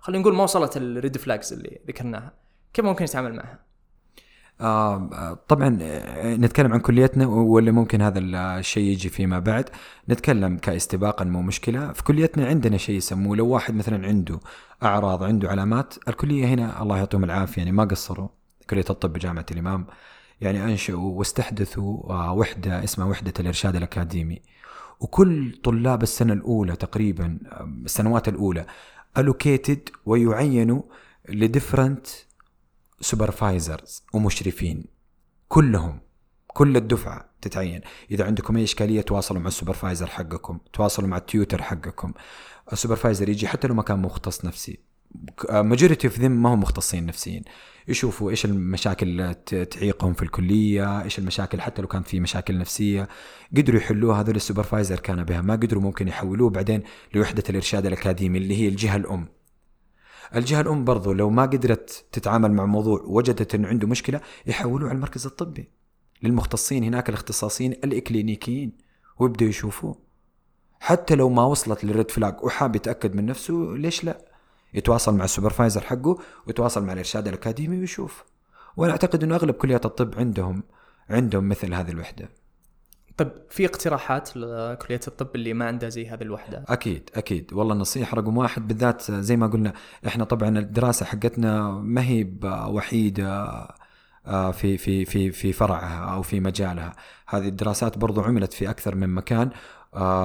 [0.01, 2.33] خلينا نقول ما وصلت الريد فلاجز اللي ذكرناها.
[2.73, 3.59] كيف ممكن يتعامل معها؟
[4.61, 9.69] آه آه، طبعا آه، نتكلم عن كليتنا ولا ممكن هذا الشيء يجي فيما بعد.
[10.09, 11.93] نتكلم كاستباقا مو مشكلة.
[11.93, 14.39] في كليتنا عندنا شيء يسموه لو واحد مثلا عنده
[14.83, 18.27] أعراض عنده علامات الكلية هنا الله يعطيهم العافية يعني ما قصروا.
[18.69, 19.87] كلية الطب جامعه الإمام.
[20.41, 24.41] يعني انشأوا واستحدثوا آه، وحدة اسمها وحدة الإرشاد الأكاديمي.
[24.99, 27.39] وكل طلاب السنة الأولى تقريبا
[27.85, 28.65] السنوات الأولى
[29.17, 30.81] allocated ويعينوا
[31.29, 32.07] ل different
[33.01, 34.85] supervisors ومشرفين.
[35.47, 35.99] كلهم
[36.47, 37.81] كل الدفعة تتعين.
[38.11, 42.13] إذا عندكم أي إشكالية تواصلوا مع ال supervisor حقكم تواصلوا مع ال tutor حقكم.
[42.73, 44.88] ال supervisor يجي حتى لو ما كان مختص نفسي.
[45.51, 47.43] majority of them ما هم مختصين نفسيين
[47.89, 49.33] يشوفوا إيش المشاكل اللي
[49.65, 53.07] تعيقهم في الكلية إيش المشاكل حتى لو كان في مشاكل نفسية
[53.57, 54.21] قدروا يحلوها.
[54.21, 58.67] هذول ال supervisor كان بها ما قدروا ممكن يحولوه بعدين لوحدة الإرشاد الأكاديمي اللي هي
[58.67, 59.27] الجهة الأم.
[60.35, 64.95] الجهة الأم برضو لو ما قدرت تتعامل مع موضوع وجدت انه عنده مشكلة يحولوه على
[64.95, 65.69] المركز الطبي.
[66.23, 68.77] للمختصين هناك الاختصاصيين الإكلينيكيين
[69.19, 70.01] ويبدأوا يشوفوه.
[70.79, 74.28] حتى لو ما وصلت لل red flag وحاب يتأكد من نفسه ليش لا؟
[74.73, 78.23] يتواصل مع ال supervisor حقه ويتواصل مع الإرشاد الأكاديمي ويشوف.
[78.77, 80.63] وأنا أعتقد إنه أغلب كليات الطب عندهم
[81.09, 82.29] عندهم مثل هذه الوحدة.
[83.19, 87.53] طيب في اقتراحات لكلية الطب اللي ما عندها زي هذه الوحدة؟ أكيد أكيد.
[87.53, 89.73] والله النصيحة رقم واحد بالذات زي ما قلنا
[90.07, 93.67] إحنا طبعا الدراسة حقتنا ما هي وحيده
[94.27, 96.93] آه، في في في في فرعها أو في مجالها.
[97.27, 99.49] هذه الدراسات برضو عملت في أكثر من مكان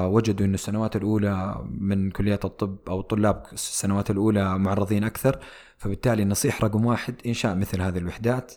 [0.06, 5.38] وجدوا انه السنوات الأولى من كليات الطب أو الطلاب السنوات الأولى معرضين أكثر
[5.78, 8.54] فبالتالي النصيحه رقم واحد انشاء مثل هذه الوحدات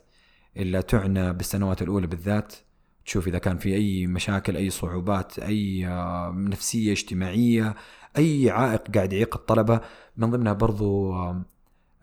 [0.58, 2.56] اللي تعنى بالسنوات الأولى بالذات.
[3.06, 7.76] تشوف إذا كان في أي مشاكل أي صعوبات أي آه، نفسية اجتماعية
[8.18, 9.82] أي عائق قاعد يعيق الطلبة.
[10.18, 11.46] من ضمنها برضو آه،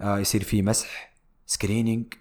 [0.00, 1.14] آه، يصير في مسح
[1.46, 2.14] screening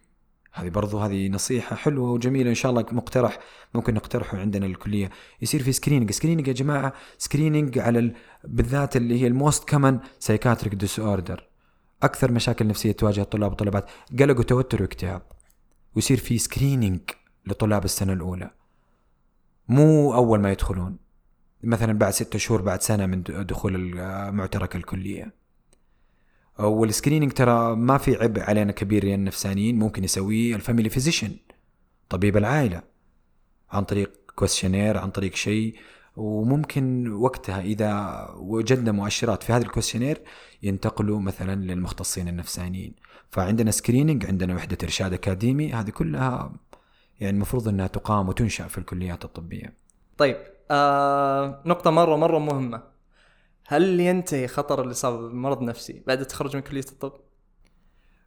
[0.53, 3.39] هذه برضو هذه نصيحة حلوة وجميلة إن شاء الله مقترح
[3.73, 5.09] ممكن نقترحه عندنا الكلية
[5.41, 8.15] يصير في screening screening يا جماعة screening على ال...
[8.43, 11.53] بالذات اللي هي ال most common psychiatric disorder
[12.03, 13.89] أكثر مشاكل نفسية تواجه الطلاب والطلبات.
[14.19, 15.21] قلق وتوتر واكتئاب.
[15.95, 16.99] ويصير في screening
[17.45, 18.51] لطلاب السنة الأولى.
[19.67, 20.97] مو أول ما يدخلون.
[21.63, 23.95] مثلا بعد ستة شهور بعد سنة من دخول
[24.31, 25.42] معترك الكلية.
[26.59, 31.35] وال screening ترى ما في عبء علينا كبير للنفسانيين ممكن يسويه ال family physician
[32.09, 32.81] طبيب العائلة
[33.71, 35.75] عن طريق questionnaire عن طريق شيء
[36.17, 40.21] وممكن وقتها إذا وجدنا مؤشرات في هذا ال questionnaire
[40.63, 42.93] ينتقلوا مثلا للمختصين النفسانيين.
[43.31, 46.53] فعندنا screening عندنا وحدة إرشاد اكاديمي هذه كلها
[47.19, 49.73] يعني المفروض إنها تقام وتنشأ في الكليات الطبية.
[50.17, 50.37] طيب
[50.71, 52.92] آه نقطة مرة مرة مهمة.
[53.65, 57.13] هل ينتهي خطر الاصابه بمرض نفسي بعد التخرج من كلية الطب؟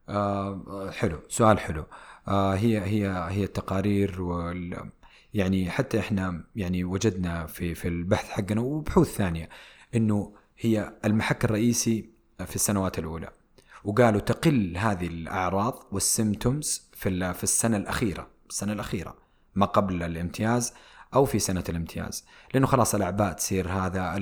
[0.09, 1.85] آه حلو سؤال حلو.
[2.29, 4.90] آه هي هي هي التقارير وال
[5.35, 9.49] يعني حتى إحنا يعني وجدنا في في البحث حقنا وبحوث ثانية
[9.94, 12.11] إنه هي المحك الرئيسي
[12.46, 13.31] في السنوات الأولى
[13.85, 19.16] وقالوا تقل هذه الأعراض والسيمتومز في في السنة الأخيرة السنة الأخيرة
[19.55, 20.75] ما قبل الامتياز
[21.14, 22.27] أو في سنة الامتياز.
[22.55, 24.16] لأنه خلاص الأعباء تصير هذا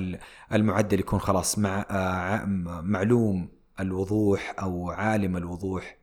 [0.53, 2.45] المعدل يكون خلاص مع آه،
[2.81, 5.97] معلوم الوضوح أو عالم الوضوح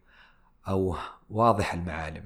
[0.68, 0.96] أو
[1.30, 2.24] واضح المعالم.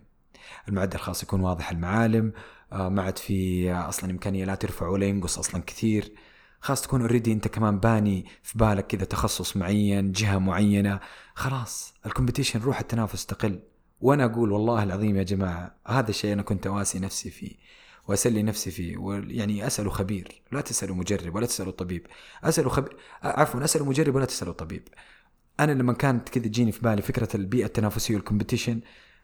[0.69, 2.33] المعدل خلاص يكون واضح المعالم
[2.73, 6.13] آه، ما عاد في أصلا إمكانية لا ترفع ولا ينقص أصلا كثير.
[6.61, 11.01] خلاص تكون already أنت كمان باني في بالك كذا تخصص معين جهة معينة.
[11.35, 13.61] خلاص ال competition روح التنافس تقل.
[14.01, 17.57] وأنا أقول والله العظيم يا جماعة هذا الشيء أنا كنت أواسي نفسي فيه.
[18.09, 18.97] وأسلي نفسي فيه.
[19.29, 22.07] يعني اسأل خبير لا تسأل مجرب ولا تساله طبيب.
[22.45, 22.89] اساله خب...
[23.23, 24.89] عفوا اساله مجرب ولا تساله طبيب.
[25.61, 28.81] أنا لما كانت كذا تجيني في بالي فكرة البيئة التنافسية والكومبيتيشن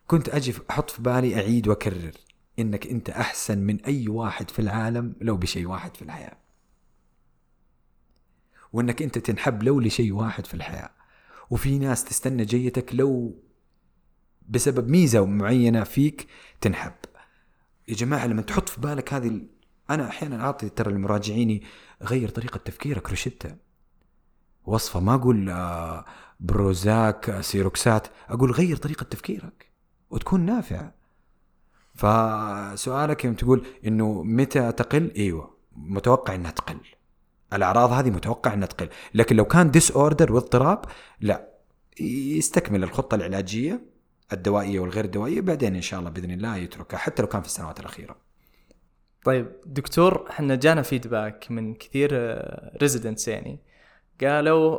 [0.06, 2.12] كنت أجي أحط في بالي أعيد وأكرر
[2.58, 6.36] إنك أنت أحسن من أي واحد في العالم لو بشيء واحد في الحياة.
[8.72, 10.90] وإنك أنت تنحب لو لشيء واحد في الحياة.
[11.50, 13.42] وفي ناس تستنى جيتك لو
[14.48, 16.26] بسبب ميزة معينة فيك
[16.60, 16.92] تنحب.
[17.88, 19.46] يا جماعة لما تحط في بالك هذه ال...
[19.90, 21.62] أنا أحيانا أعطي ترى لمراجعيني
[22.02, 23.56] غير طريقة تفكيرك روشتة.
[24.64, 26.04] وصفة ما أقول آه،
[26.40, 29.70] بروزاك آه، سيروكسات أقول غير طريقة تفكيرك
[30.10, 30.94] وتكون نافعة.
[31.94, 36.80] فسؤالك يوم تقول إنه متى تقل؟ إيوه متوقع إنها تقل.
[37.52, 38.88] الأعراض هذه متوقع إنها تقل.
[39.14, 40.84] لكن لو كان disorder واضطراب
[41.20, 41.48] لا
[42.00, 43.91] يستكمل الخطة العلاجية.
[44.32, 47.80] الدوائية والغير الدوائية بعدين إن شاء الله بإذن الله يتركها حتى لو كان في السنوات
[47.80, 48.16] الأخيرة.
[49.24, 52.10] طيب دكتور إحنا جانا feedback من كثير
[52.82, 53.60] residents يعني.
[54.20, 54.78] قالوا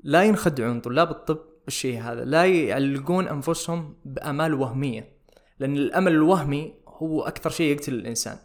[0.00, 5.12] لا ينخدعون طلاب الطب بالشيء هذا لا يعلقون أنفسهم بأمال وهمية
[5.58, 8.38] لأن الأمل الوهمي هو أكثر شيء يقتل الإنسان.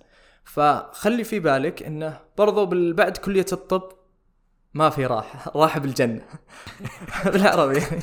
[0.43, 3.89] فخلي في بالك إنه برضو بعد كلية الطب
[4.73, 6.25] ما في راحة راحة بالجنة.
[7.33, 8.01] بالعربي يعني.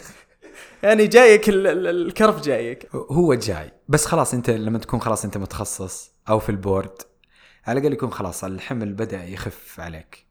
[0.82, 2.88] يعني جايك الكرف جايك.
[2.94, 3.72] هو جاي.
[3.88, 7.02] بس خلاص انت لما تكون خلاص انت متخصص أو في ال board
[7.66, 10.26] على الأقل يكون خلاص الحمل بدأ يخف عليك.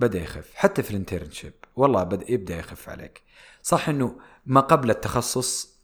[0.00, 0.50] بدأ يخف.
[0.54, 1.52] حتى في ال internship.
[1.76, 3.22] والله بدا يبدأ يخف عليك.
[3.62, 5.76] صح إنه ما قبل التخصص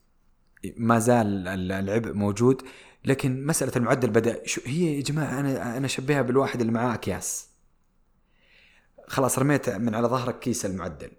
[0.77, 2.63] ما زال العبء موجود
[3.05, 7.49] لكن مسألة المعدل بدأ شو هي يا جماعة أنا أنا أشبهها بالواحد اللي معاه أكياس.
[9.09, 11.11] خلاص رميت من على ظهرك كيس المعدل.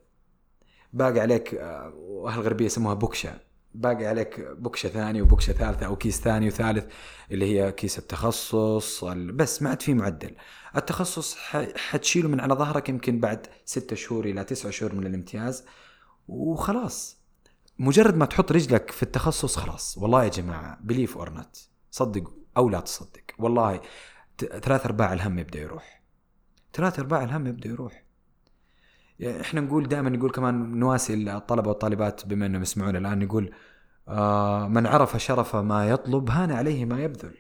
[0.93, 1.53] باقي عليك
[1.93, 3.39] واهل الغربيه يسموها بوكشة.
[3.73, 6.85] باقي عليك بوكشة ثانية وبوكشة ثالثة أو كيس ثاني وثالث
[7.31, 10.35] اللي هي كيس التخصص بس ما عاد في معدل.
[10.77, 11.35] التخصص
[11.75, 15.65] حتشيله من على ظهرك يمكن بعد ستة شهور إلى تسعة شهور من الامتياز
[16.27, 17.17] وخلاص.
[17.79, 19.97] مجرد ما تحط رجلك في التخصص خلاص.
[19.97, 21.57] والله يا جماعة believe it or not
[21.91, 23.23] صدق أو لا تصدق.
[23.39, 23.81] والله
[24.37, 26.03] ثلاث أرباع الهم يبدأ يروح.
[26.73, 28.02] ثلاث أرباع الهم يبدأ يروح.
[29.25, 33.53] إحنا نقول دائما نقول كمان نواسي الطلبة والطالبات بما إنهم يسمعون الآن نقول
[34.07, 37.37] آه من عرف شرف ما يطلب هان عليه ما يبذل.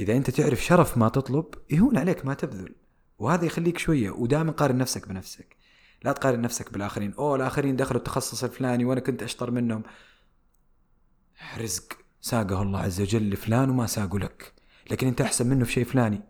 [0.00, 2.74] إذا أنت تعرف شرف ما تطلب يهون عليك ما تبذل.
[3.18, 5.56] وهذا يخليك شوية ودائما قارن نفسك بنفسك.
[6.04, 7.14] لا تقارن نفسك بالآخرين.
[7.18, 9.82] أوه الآخرين دخلوا التخصص الفلاني وأنا كنت أشطر منهم.
[11.58, 14.52] رزق ساقه الله عز وجل لفلان وما ساقه لك.
[14.90, 16.20] لكن أنت أحسن منه في شيء فلاني.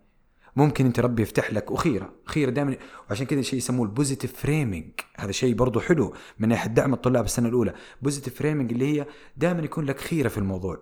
[0.57, 2.77] ممكن أنت ربي يفتح لك وخيره خيره دائما.
[3.11, 4.91] وعشان كذا شيء يسموه ال positive framing.
[5.17, 7.75] هذا شيء برضه حلو من ناحيه دعم الطلاب السنة الأولى.
[8.03, 10.79] positive framing اللي هي دائما يكون لك خيرة في الموضوع.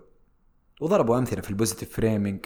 [0.81, 2.45] وضربوا أمثلة في ال positive framing.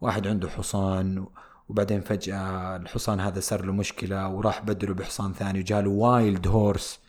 [0.00, 1.26] واحد عنده حصان
[1.68, 7.00] وبعدين فجأة الحصان هذا صار له مشكلة وراح بدله بحصان ثاني وجاله wild horse.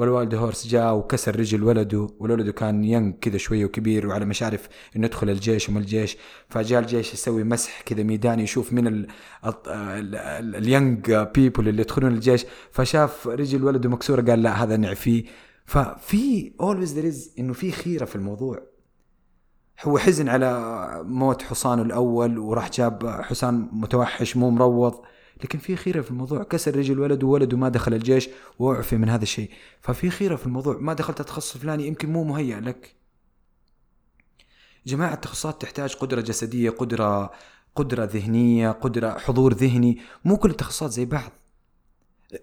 [0.00, 4.68] وال wild horse جاء وكسر رجل ولده ولده كان young كذا شوية وكبير وعلى مشارف
[4.96, 6.16] إنه يدخل الجيش وما الجيش.
[6.48, 9.06] فجاء الجيش يسوي مسح كذا ميداني يشوف من
[10.54, 12.46] ال young people اللي يدخلون الجيش.
[12.70, 15.24] فشاف رجل ولده مكسورة قال لا هذا نعفيه
[15.64, 18.62] ففي always there is إنه في خيرة في الموضوع.
[19.82, 24.94] هو حزن على موت حصانه الأول وراح جاب حصان متوحش مو مروض.
[25.44, 26.42] لكن في خيرة في الموضوع.
[26.42, 29.50] كسر رجل ولده وولده ما دخل الجيش واعفي من هذا الشيء.
[29.80, 30.78] ففي خيرة في الموضوع.
[30.80, 32.94] ما دخلت التخصص الفلاني يمكن مو مهيأ لك.
[34.86, 37.30] جماعة التخصصات تحتاج قدرة جسدية قدرة
[37.76, 39.98] قدرة ذهنية قدرة حضور ذهني.
[40.24, 41.32] مو كل التخصصات زي بعض.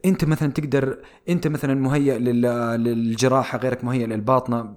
[0.06, 0.98] انت مثلا تقدر
[1.30, 4.76] انت مثلا مهيئ لل- للجراحة غيرك مهيئ للباطنة.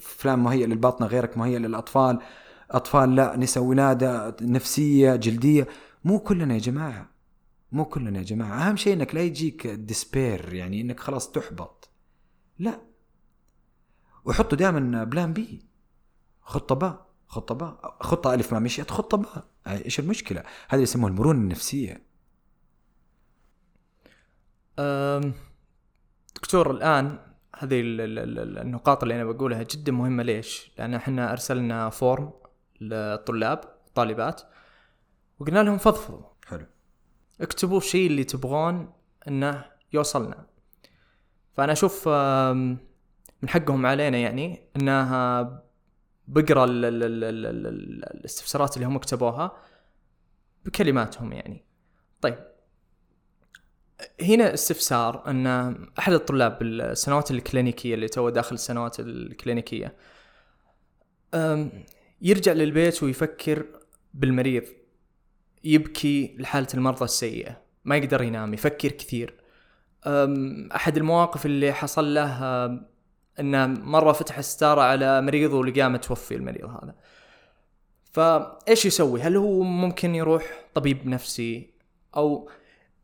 [0.00, 2.18] فلان مهيئ للباطنة غيرك مهيئ للأطفال.
[2.70, 5.68] أطفال لا نساء ولادة نفسية جلدية.
[6.04, 7.11] مو كلنا يا جماعة.
[7.72, 8.68] مو كلنا يا جماعة.
[8.68, 11.90] أهم شيء إنك لا يجيك ديسبير يعني إنك خلاص تحبط.
[12.58, 12.80] لا.
[14.24, 15.66] وحطوا دائما plan B
[16.40, 21.38] خطه باء خطه باء خطه ألف ما مشيت خطه باء إيش المشكلة؟ هذا يسموه المرونة
[21.38, 22.06] النفسية.
[24.78, 25.32] أم،
[26.36, 27.18] دكتور الآن
[27.58, 30.22] هذه ال- ال- ال- النقاط اللي أنا بقولها جدا مهمة.
[30.22, 32.32] ليش؟ لأن إحنا أرسلنا form
[32.80, 33.60] للطلاب
[33.94, 34.42] طالبات
[35.38, 36.31] وقلنا لهم فضفضوا.
[37.42, 38.92] اكتبوا الشيء اللي تبغون
[39.28, 40.46] إنه يوصلنا.
[41.54, 42.08] فأنا أشوف
[43.42, 45.42] من حقهم علينا يعني انه
[46.28, 49.56] بقرأ ال- ال- ال- ال- ال- ال- الاستفسارات اللي هم كتبوها
[50.64, 51.64] بكلماتهم يعني.
[52.20, 52.38] طيب.
[54.22, 55.46] هنا استفسار إن
[55.98, 59.96] أحد الطلاب بالسنوات الكلينيكية اللي تو داخل السنوات الكلينيكية
[62.22, 63.66] يرجع للبيت ويفكر
[64.14, 64.62] بالمريض.
[65.64, 67.60] يبكي لحالة المرضى السيئة.
[67.84, 69.34] ما يقدر ينام يفكر كثير.
[70.76, 72.66] أحد المواقف اللي حصل له
[73.40, 76.94] أنه مرة فتح الستارة على مريض ولقاه متوفي المريض هذا.
[78.12, 81.70] فإيش يسوي؟ هل هو ممكن يروح طبيب نفسي؟
[82.16, 82.50] أو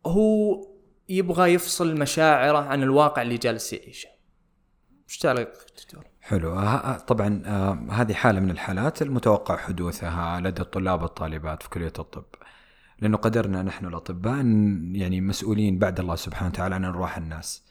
[0.06, 0.66] هو
[1.08, 4.08] يبغى يفصل مشاعره عن الواقع اللي جالس يعيشه؟
[5.08, 6.58] إيش تعليق دكتور؟ حلو.
[6.58, 11.92] آه، آه، طبعا آه، هذه حالة من الحالات المتوقع حدوثها لدى الطلاب والطالبات في كلية
[11.98, 12.24] الطب.
[13.00, 14.36] لأنه قدرنا نحن الأطباء
[14.92, 17.64] يعني مسؤولين بعد الله سبحانه وتعالى عن أرواح الناس.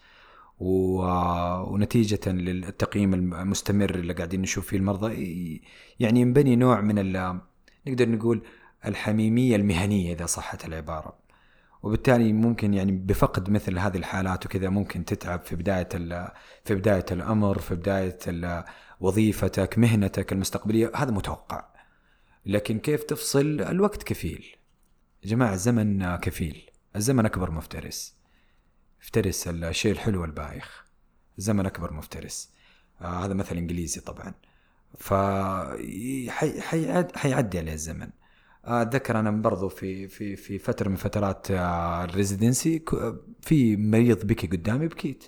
[0.60, 5.62] و- ونتيجة للتقييم المستمر اللي قاعدين نشوف فيه المرضى
[6.00, 7.40] يعني ينبني نوع من ال-
[7.86, 8.42] نقدر نقول
[8.86, 11.18] الحميمية المهنية إذا صحت العبارة.
[11.82, 16.28] وبالتالي ممكن يعني بفقد مثل هذه الحالات وكذا ممكن تتعب في بداية ال-
[16.64, 18.64] في بداية الأمر في بداية ال-
[19.00, 21.64] وظيفتك مهنتك المستقبلية هذا متوقع.
[22.46, 24.46] لكن كيف تفصل؟ الوقت كفيل.
[25.24, 26.70] يا جماعة الزمن كفيل.
[26.96, 28.14] الزمن أكبر مفترس.
[29.02, 30.84] افترس الشيء الحلو والبايخ.
[31.38, 32.50] الزمن أكبر مفترس.
[33.00, 34.34] آه هذا مثل إنجليزي طبعا.
[34.98, 35.14] ف
[36.30, 38.10] حي- حيعد- حيعدي عليه الزمن.
[38.64, 42.84] آه، أتذكر أنا برضو في في في فترة من فترات آه، ال residency
[43.42, 45.24] في مريض بكي قدامي بكيت.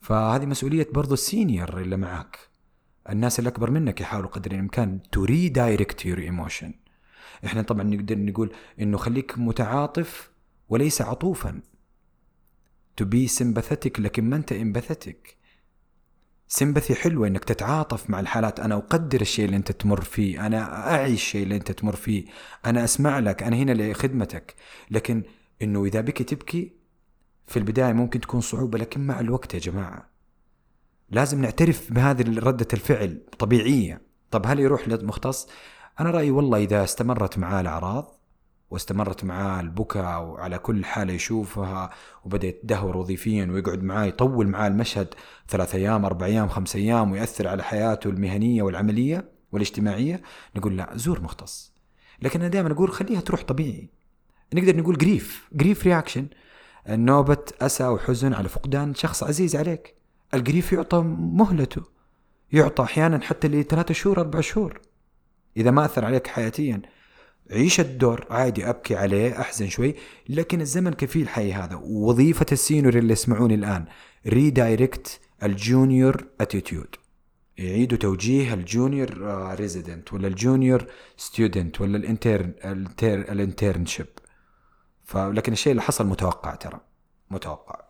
[0.00, 2.38] فهذه مسؤولية برضو ال senior اللي معك
[3.10, 6.74] الناس اللي اكبر منك يحاولوا قدر الإمكان to redirect your emotion
[7.44, 10.30] إحنا طبعا نقدر نقول إنه خليك متعاطف
[10.68, 11.60] وليس عطوفا.
[12.96, 15.36] to be sympathetic لكن ما أنت empathetic
[16.48, 18.60] sympathy حلوة إنك تتعاطف مع الحالات.
[18.60, 20.46] أنا أقدر الشيء اللي أنت تمر فيه.
[20.46, 22.24] أنا أعي الشيء اللي أنت تمر فيه.
[22.66, 23.42] أنا أسمع لك.
[23.42, 24.54] أنا هنا لخدمتك.
[24.90, 25.22] لكن
[25.62, 26.72] إنه إذا بكي تبكي
[27.46, 28.78] في البداية ممكن تكون صعوبة.
[28.78, 30.10] لكن مع الوقت يا جماعة
[31.10, 34.02] لازم نعترف بهذه ردة الفعل طبيعية.
[34.30, 35.48] طب هل يروح لمختص
[36.00, 38.20] أنا رأيي والله إذا استمرت معاه الأعراض
[38.70, 41.90] واستمرت معاه البكاء وعلى كل حالة يشوفها
[42.24, 45.14] وبدأ يتدهور وظيفيا ويقعد معاه يطول معاه المشهد
[45.48, 50.22] ثلاث أيام أربع أيام خمس أيام ويأثر على حياته المهنية والعملية والاجتماعية
[50.56, 51.72] نقول لا زور مختص.
[52.22, 53.90] لكن أنا دائما أقول خليها تروح طبيعي.
[54.54, 56.26] نقدر نقول grief grief reaction
[56.88, 59.94] نوبة أسى وحزن على فقدان شخص عزيز عليك.
[60.34, 61.82] ال grief يعطى مهلته
[62.52, 64.80] يعطى أحيانا حتى لثلاثة شهور أربع شهور.
[65.56, 66.82] إذا ما أثر عليك حياتيا
[67.50, 68.26] عيش الدور.
[68.30, 69.94] عادي أبكي عليه أحزن شوي
[70.28, 71.80] لكن الزمن كفيل حيهدأ.
[71.82, 73.84] وظيفة ال senior اللي يسمعوني الآن
[74.26, 76.96] redirect ال junior attitude
[77.58, 79.08] يعيدوا توجيه ال junior
[79.60, 82.54] resident ولا ال junior student ولا ال intern
[83.02, 84.06] ال internship
[85.04, 86.80] فلكن الشيء اللي حصل متوقع ترى.
[87.30, 87.80] متوقع.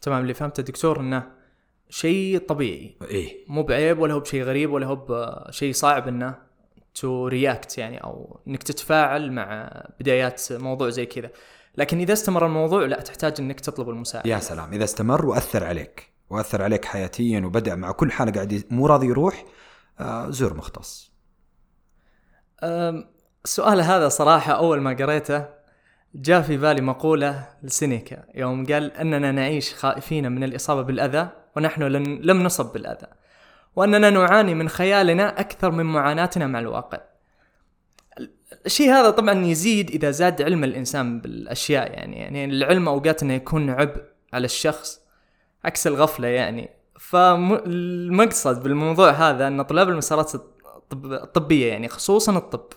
[0.00, 1.30] تمام اللي فهمته دكتور إنه
[1.88, 2.96] شيء طبيعي.
[3.02, 3.44] إيه.
[3.48, 6.45] مو بعيب ولا هو بشيء غريب ولا هو بشيء صعب إنه
[7.00, 11.30] to react يعني أو إنك تتفاعل مع بدايات موضوع زي كذا.
[11.76, 14.30] لكن إذا استمر الموضوع لا تحتاج إنك تطلب المساعدة.
[14.30, 14.72] يا سلام.
[14.72, 19.44] إذا استمر وأثر عليك وأثر عليك حياتيا وبدأ مع كل حالة قاعد مو راضي يروح
[20.00, 21.12] آه زور مختص.
[23.44, 25.46] السؤال هذا صراحة أول ما قريته
[26.14, 28.24] جاء في بالي مقولة لسينيكا.
[28.34, 33.06] يوم قال إننا نعيش خائفين من الإصابة بالأذى ونحن لن لم نصب بالأذى.
[33.76, 36.98] وأننا نعاني من خيالنا أكثر من معاناتنا مع الواقع.
[38.66, 43.70] الشيء هذا طبعا يزيد إذا زاد علم الإنسان بالأشياء يعني يعني العلم أوقات إنه يكون
[43.70, 44.02] عبء
[44.32, 45.00] على الشخص
[45.64, 46.70] عكس الغفلة يعني.
[47.00, 52.68] فالمقصد بالموضوع هذا إن طلاب المسارات الطب الطبية يعني خصوصا الطب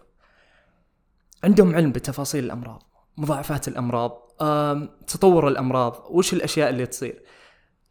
[1.44, 2.84] عندهم علم بتفاصيل الأمراض
[3.18, 7.22] مضاعفات الأمراض آم، تطور الأمراض وش الأشياء اللي تصير؟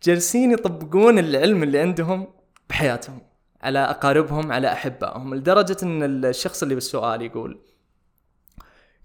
[0.02, 2.26] جالسين يطبقون العلم اللي عندهم
[2.68, 3.20] بحياتهم
[3.62, 7.60] على أقاربهم على أحبائهم لدرجة إن الشخص اللي بالسؤال يقول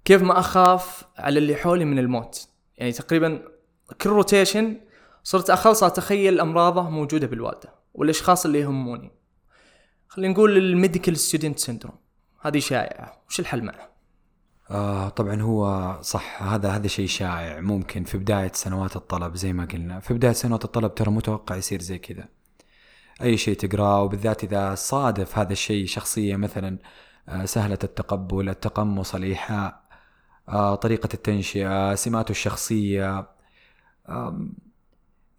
[0.06, 2.48] كيف ما أخاف على اللي حولي من الموت؟
[2.78, 3.42] يعني تقريبا
[4.02, 4.78] كل rotation
[5.24, 9.12] صرت أخلص أتخيل أمراضه موجودة بالوالدة والأشخاص اللي يهموني.
[10.08, 11.96] خلينا نقول ال medical student syndrome
[12.42, 13.22] هذه شائعة.
[13.30, 13.90] وش الحل معه؟
[14.72, 16.44] آه طبعا هو صح.
[16.44, 20.00] هذا هذا شيء شائع ممكن في بداية سنوات الطلب زي ما قلنا.
[20.00, 22.28] في بداية سنوات الطلب ترى متوقع يصير زي كذا.
[23.24, 26.80] أي شيء تقراه وبالذات إذا صادف هذا الشيء شخصية مثلا
[27.30, 29.84] آه، سهلة التقبل التقمص الإيحاء
[30.50, 33.28] آه، طريقة التنشئة سماته الشخصية.
[34.10, 34.54] آم،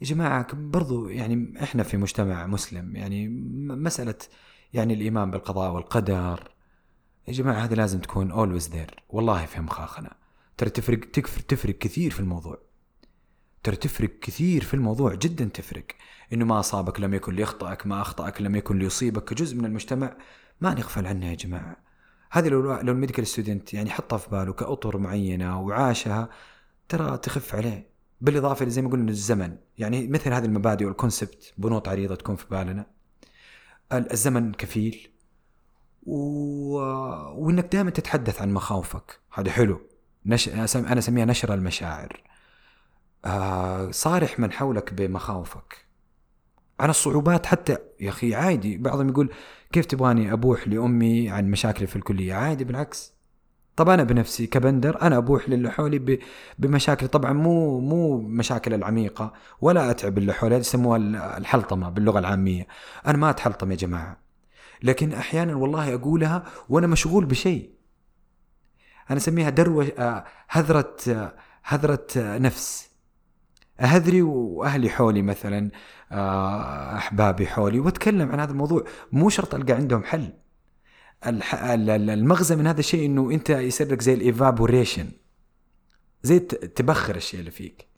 [0.00, 4.14] يا جماعة برضو يعني إحنا في مجتمع مسلم يعني م- مسألة
[4.72, 6.50] يعني الإيمان بالقضاء والقدر.
[7.28, 8.94] يا جماعة هذه لازم تكون always there.
[9.08, 10.16] والله في مخاخنا
[10.56, 12.58] ترى تفرق تكفر تفرق كثير في الموضوع.
[13.64, 15.84] ترى تفرق كثير في الموضوع جدا تفرق.
[16.32, 20.16] إنه ما أصابك لم يكن ليخطئك ما أخطأك لم يكن ليصيبك كجزء من المجتمع
[20.60, 21.76] ما نغفل عنه يا جماعة.
[22.30, 26.28] هذه لو لو ال medical student يعني حطها في باله كأطر معينة وعاشها
[26.88, 27.88] ترى تخف عليه.
[28.20, 29.56] بالإضافة زي ما قلنا الزمن.
[29.78, 32.86] يعني مثل هذه المبادئ وال concept بخطوط عريضة تكون في بالنا.
[33.92, 35.08] ال- الزمن كفيل.
[36.06, 36.76] و...
[37.44, 39.20] وإنك دائما تتحدث عن مخاوفك.
[39.32, 39.80] هذا حلو.
[40.26, 40.48] نش...
[40.48, 42.33] أنا أسميها نشر المشاعر.
[43.24, 45.84] آه صارح من حولك بمخاوفك.
[46.80, 49.30] عن الصعوبات حتى يا أخي عادي بعضهم يقول
[49.72, 53.14] كيف تبغاني أبوح لأمي عن مشاكلي في الكلية؟ عادي بالعكس.
[53.76, 56.18] طب أنا بنفسي كبندر أنا أبوح للي حولي ب...
[56.58, 62.66] بمشاكل طبعا مو مو مشاكل العميقة ولا أتعب اللي حولي يسموها ال- الحلطمة باللغة العامية.
[63.06, 64.16] أنا ما أتحلطم يا جماعة.
[64.82, 67.70] لكن أحيانا والله أقولها وأنا مشغول بشيء.
[69.10, 71.32] أنا أسميها دروة آه، هذرة آه،
[71.64, 72.93] هذرة نفس.
[73.80, 75.70] اهذري وأهلي حولي مثلا
[76.12, 78.84] آه، أحبابي حولي وأتكلم عن هذا الموضوع.
[79.12, 80.32] مو شرط ألقى عندهم حل.
[81.26, 85.08] المغزى من هذا الشيء إنه أنت يصير لك زي الإيفابوريشن.
[86.22, 87.88] زي تبخر الشيء اللي فيك.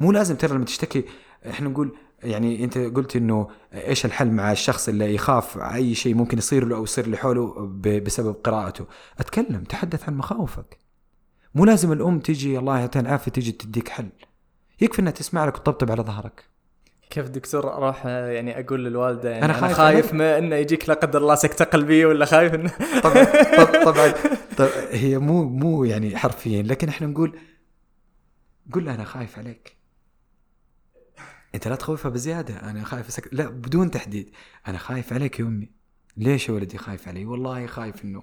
[0.00, 1.04] مو لازم ترى لما تشتكي
[1.50, 6.38] إحنا نقول يعني أنت قلت إنه إيش الحل مع الشخص اللي يخاف أي شيء ممكن
[6.38, 7.66] يصير له أو يصير اللي حوله
[8.04, 8.86] بسبب قراءته.
[9.18, 10.78] أتكلم تحدث عن مخاوفك.
[11.54, 14.10] مو لازم الأم تيجي الله يعطيها العافية تيجي تديك حل.
[14.80, 16.44] يكفي إنها تسمع لك وتطبطب على ظهرك.
[17.10, 20.14] كيف دكتور أروح يعني أقول للوالدة يعني أنا أنا خايف خايف, عليك.
[20.14, 22.72] ما إنه يجيك لا قدر الله سكتة قلبية ولا خايف إنه
[23.02, 24.12] طبعا طب- طبعا.
[24.58, 27.38] طب هي مو مو يعني حرفيا لكن إحنا نقول
[28.72, 29.76] قول لها أنا خايف عليك.
[31.54, 33.28] أنت لا تخوفها بزيادة أنا خايف أسك...
[33.32, 34.30] لا بدون تحديد.
[34.68, 35.70] أنا خايف عليك يا أمي.
[36.16, 38.22] ليش يا ولدي خايف علي؟ والله خايف إنه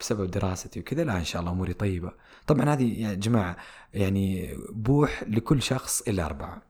[0.00, 2.12] بسبب دراستي وكذا لا إن شاء الله أموري طيبة.
[2.46, 3.56] طبعا هذه يا جماعة
[3.94, 6.62] يعني بوح لكل شخص إلا أربعة.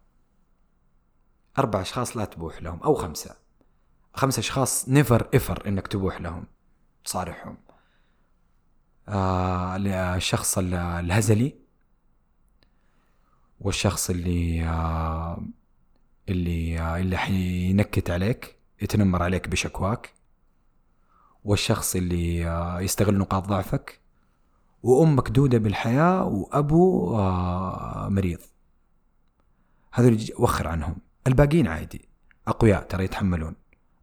[1.58, 3.36] أربع أشخاص لا تبوح لهم أو خمسة.
[4.14, 6.46] خمسة أشخاص never ever إنك تبوح لهم
[7.04, 7.58] صارحهم
[9.08, 9.76] آه
[10.16, 11.54] الشخص ال- الهزلي
[13.60, 15.42] والشخص اللي آه
[16.28, 20.13] اللي آه اللي حينكت عليك يتنمر عليك بشكواك.
[21.44, 24.00] والشخص اللي آه يستغل نقاط ضعفك
[24.82, 28.38] وأمك دودة بالحياة وأبو آه مريض.
[29.92, 30.96] هذول وخر عنهم.
[31.26, 32.08] الباقيين عادي.
[32.48, 33.54] أقوياء ترى يتحملون.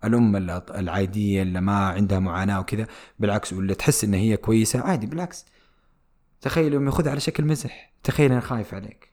[0.04, 2.88] الأم ال- العادية اللي ما عندها معاناة وكذا
[3.20, 5.46] بالعكس واللي تحس إن هي كويسة عادي بالعكس.
[6.42, 7.94] تخيل أمي خذها على شكل مزح.
[8.04, 9.12] تخيل أنا خايف عليك.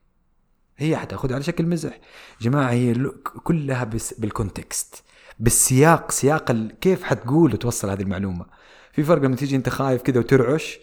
[0.76, 2.00] هي حتاخذها على شكل مزح.
[2.40, 2.94] جماعة هي
[3.44, 5.04] كلها بس بالكونتكست.
[5.38, 6.52] بالسياق سياق.
[6.80, 8.46] كيف حتقول وتوصل هذه المعلومة؟
[8.92, 10.78] في فرق لما تيجي انت خايف كذا وترعش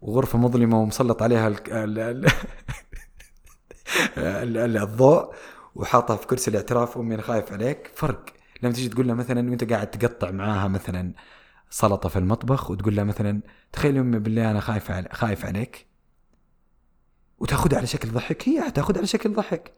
[0.00, 1.72] وغرفة مظلمة ومسلط عليها ال...
[1.72, 1.98] ال...
[1.98, 2.26] ال...
[4.18, 4.56] ال...
[4.56, 4.76] ال...
[4.76, 5.34] الضوء
[5.74, 7.90] وحاطها في كرسي الاعتراف أمي أنا خايف عليك.
[7.94, 8.24] فرق.
[8.62, 11.12] لما تيجي تقول لها مثلا وأنت قاعد تقطع معاها مثلا
[11.70, 13.40] سلطة في المطبخ وتقول لها مثلا
[13.72, 15.08] تخيل أمي بالله أنا خايف علي...
[15.12, 15.86] خايف عليك.
[17.38, 18.48] وتاخذها على شكل ضحك.
[18.48, 19.72] هي حتاخذها على شكل ضحك.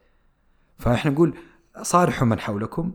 [0.79, 1.37] فاحنا نقول
[1.81, 2.93] صارحوا من حولكم.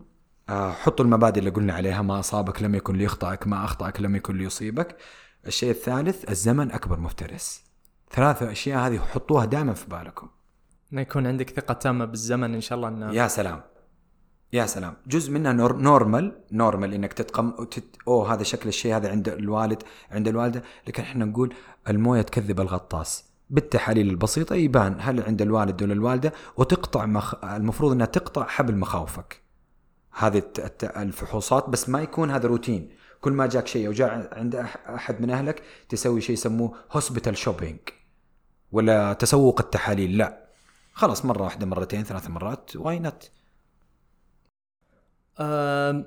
[0.49, 4.95] حطوا المبادئ اللي قلنا عليها ما أصابك لم يكن ليخطئك ما اخطاك لم يكن ليصيبك
[5.47, 7.63] الشيء الثالث الزمن أكبر مفترس.
[8.11, 10.27] ثلاثة أشياء هذه حطوها دائما في بالكم.
[10.93, 13.61] إنه يكون عندك ثقة تامة بالزمن إن شاء الله إنه يا سلام.
[14.53, 14.93] يا سلام.
[15.07, 17.95] جزء منها nor- normal normal إنك تتقم وتت...
[18.07, 20.63] أوه هذا شكل الشيء هذا عند الوالد عند الوالدة.
[20.87, 21.53] لكن إحنا نقول
[21.89, 23.25] الموية تكذب الغطاس.
[23.49, 27.43] بالتحاليل البسيطة يبان هل عند الوالد ولا الوالدة وتقطع مخ...
[27.45, 29.48] المفروض إنها تقطع حبل مخاوفك.
[30.19, 30.43] هذه
[30.83, 32.89] الفحوصات بس ما يكون هذا روتين.
[33.21, 34.55] كل ما جاك شيء أو جاء عند
[34.95, 37.79] أحد من أهلك تسوي شيء يسموه hospital shopping
[38.71, 40.49] ولا تسوق التحاليل لا.
[40.93, 43.01] خلاص مرة واحدة مرتين ثلاث مرات واي
[45.39, 46.05] آم،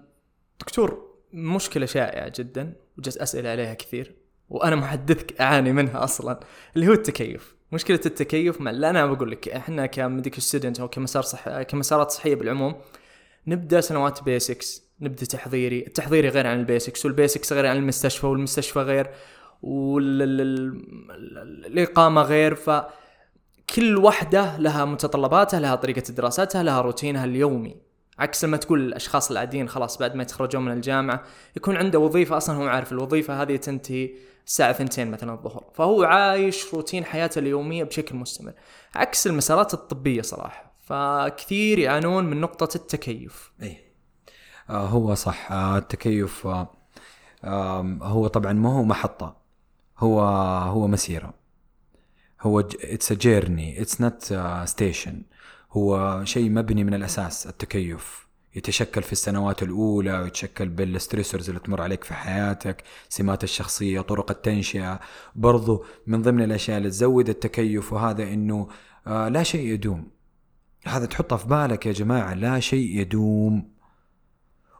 [0.60, 4.14] دكتور مشكلة شائعة جدا وجت أسئلة عليها كثير
[4.48, 6.40] وأنا محدثك أعاني منها أصلا
[6.76, 7.54] اللي هو التكيف.
[7.72, 12.10] مشكلة التكيف مع لا أنا بقول لك إحنا ك medical student أو كمسار صح كمسارات
[12.10, 12.74] صحية بالعموم
[13.46, 18.26] نبدأ سنوات basics نبدأ تحضيري التحضيري غير عن ال basics وال basics غير عن المستشفى
[18.26, 19.10] والمستشفى غير
[20.92, 22.70] والإقامة غير ف
[23.74, 27.76] كل وحدة لها متطلباتها لها طريقة دراساتها لها روتينها اليومي.
[28.18, 31.22] عكس لما تقول الأشخاص العاديين خلاص بعد ما يتخرجون من الجامعة
[31.56, 34.10] يكون عنده وظيفة أصلا هو عارف الوظيفة هذه تنتهي
[34.46, 38.52] الساعة ثنتين مثلا الظهر فهو عايش روتين حياته اليومية بشكل مستمر.
[38.94, 40.71] عكس المسارات الطبية صراحة.
[40.82, 43.52] فكثير يعانون من نقطة التكيف.
[43.62, 43.76] اي
[44.70, 45.52] آه هو صح.
[45.52, 49.36] آه التكيف آه هو طبعا ما هو محطة.
[49.98, 50.20] هو
[50.60, 51.34] هو مسيرة.
[52.40, 54.34] هو it's a journey it's not
[54.64, 55.22] station
[55.72, 58.26] هو شيء مبني من الأساس التكيف.
[58.54, 64.30] يتشكل في السنوات الأولى ويتشكل بال stressors اللي تمر عليك في حياتك سمات الشخصية طرق
[64.30, 65.00] التنشئة.
[65.34, 68.68] برضو من ضمن الأشياء اللي تزود التكيف وهذا إنه
[69.06, 70.10] آه لا شيء يدوم.
[70.86, 73.72] هذا تحطه في بالك يا جماعة لا شيء يدوم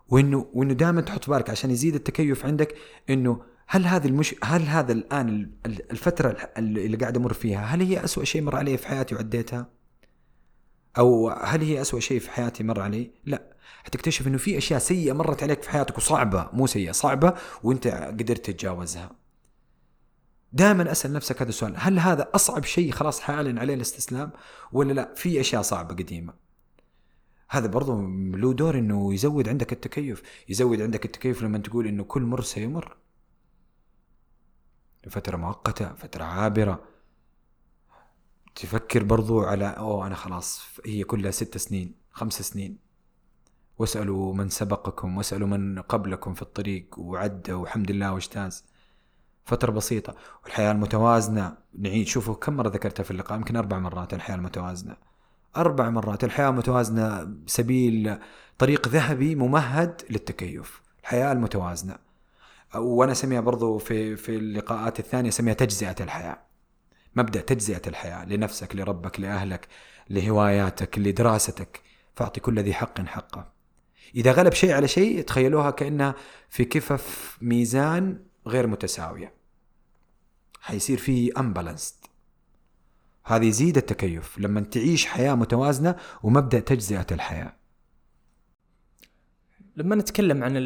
[0.09, 2.75] وإنه وإنه دائما تحط في بالك عشان يزيد التكيف عندك
[3.11, 7.81] إنه هل هذه المش هل هذا الآن ال- ال- الفترة اللي قاعد أمر فيها هل
[7.83, 9.67] هي أسوأ شيء مر علي في حياتي وعديتها؟
[10.99, 13.43] أو هل هي أسوأ شيء في حياتي مر علي؟ لا
[13.85, 18.51] حتكتشف إنه في أشياء سيئة مرت عليك في حياتك وصعبة مو سيئة صعبة وإنت قدرت
[18.51, 19.11] تتجاوزها.
[20.53, 21.75] دائما أسأل نفسك هذا السؤال.
[21.77, 24.33] هل هذا أصعب شيء خلاص حاعلن عليه الاستسلام؟
[24.73, 26.35] ولا لا؟ في أشياء صعبة قديمة.
[27.49, 30.23] هذا برضو له دور إنه يزود عندك التكيف.
[30.49, 32.97] يزود عندك التكيف لما تقول إنه كل مر سيمر.
[35.11, 36.85] فترة مؤقتة فترة عابرة.
[38.55, 42.79] تفكر برضو على أوه أنا خلاص هي كلها ست سنين خمس سنين.
[43.79, 48.72] واسألوا من سبقكم واسألوا من قبلكم في الطريق وعدى والحمد لله واجتاز
[49.45, 50.15] فترة بسيطة.
[50.45, 54.97] والحياة المتوازنة نعيد شوفوا كم مرة ذكرتها في اللقاء يمكن أربع مرات الحياة المتوازنة.
[55.57, 58.19] أربع مرات الحياة المتوازنة سبيل
[58.59, 60.83] طريق ذهبي ممهد للتكيف.
[61.03, 61.97] الحياة المتوازنة.
[62.75, 66.39] وأنا أسميها برضو في في اللقاءات الثانية أسميها تجزئة الحياة.
[67.17, 69.69] مبدأ تجزئة الحياة لنفسك لربك لأهلك
[70.11, 71.81] لهواياتك لدراستك.
[72.17, 73.53] فأعطي كل ذي حق حقه.
[74.15, 76.15] إذا غلب شيء على شيء تخيلوها كأنها
[76.49, 79.35] في كفف ميزان غير متساوية.
[80.61, 81.95] حيصير في امبالانسد
[83.25, 87.57] هذا يزيد التكيف لما تعيش حياة متوازنة ومبدأ تجزئة الحياة.
[89.77, 90.57] لما نتكلم عن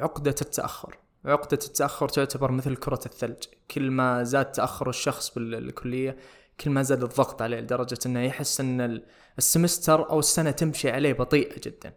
[0.00, 3.44] عقدة التأخر عقدة التأخر تعتبر مثل كرة الثلج.
[3.70, 6.16] كل ما زاد تأخر الشخص بالكلية
[6.60, 9.06] كل ما زاد الضغط عليه لدرجة إنه يحس إن ال-
[9.38, 11.94] السمستر أو السنة تمشي عليه بطيئة جدا.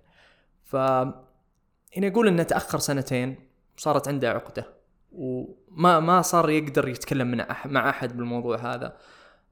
[0.63, 3.50] ف يعني يقول إنه تأخر سنتين
[3.81, 4.65] صارت عنده عقدة.
[5.11, 8.97] وما ما صار يقدر يتكلم من أح مع أحد بالموضوع هذا.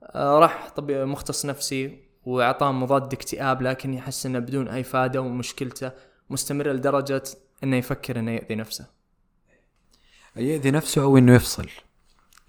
[0.03, 5.91] آه، راح طب مختص نفسي وأعطاه مضاد اكتئاب لكن يحس إنه بدون أي فائده ومشكلته
[6.29, 7.23] مستمرة لدرجة
[7.63, 8.85] إنه يفكر إنه يؤذي نفسه.
[10.35, 11.67] يأذي نفسه أو إنه يفصل؟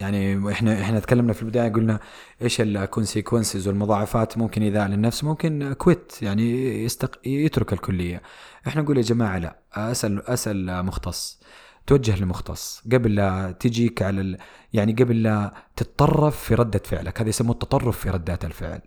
[0.00, 2.00] يعني إحنا إحنا تكلمنا في البداية قلنا
[2.42, 7.28] إيش الكونسيكونسز والمضاعفات ممكن ايذاء للنفس ممكن كويت يعني يستق...
[7.28, 8.22] يترك الكلية.
[8.66, 11.40] إحنا نقول يا جماعة لا أسأل أسأل مختص.
[11.86, 14.38] توجه لمختص قبل لا تجيك على ال...
[14.72, 17.20] يعني قبل لا تتطرف في ردة فعلك.
[17.20, 18.80] هذا يسموه التطرف في ردات الفعل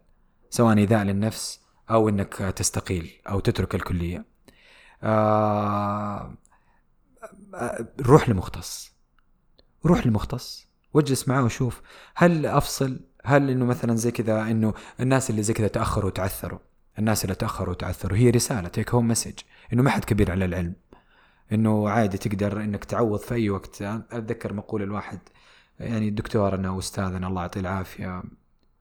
[0.50, 4.26] سواء إيذاء للنفس أو إنك تستقيل أو تترك الكلية.
[5.04, 6.34] آه...
[8.02, 8.94] روح لمختص
[9.86, 11.82] روح لمختص واجلس معاه وشوف
[12.16, 16.60] هل أفصل هل إنه مثلا زي كذا إنه الناس اللي زي كذا تأخروا وتعثروا
[17.00, 19.40] الناس اللي تأخروا وتعثروا هي رسالة تيك هوم مسج
[19.74, 20.74] إنه ما حد كبير على العلم.
[21.54, 23.82] إنه عادي تقدر إنك تعوض في أي وقت.
[23.82, 25.20] أتذكر مقول الواحد
[25.80, 28.24] يعني دكتورنا وأستاذنا الله يعطيه العافية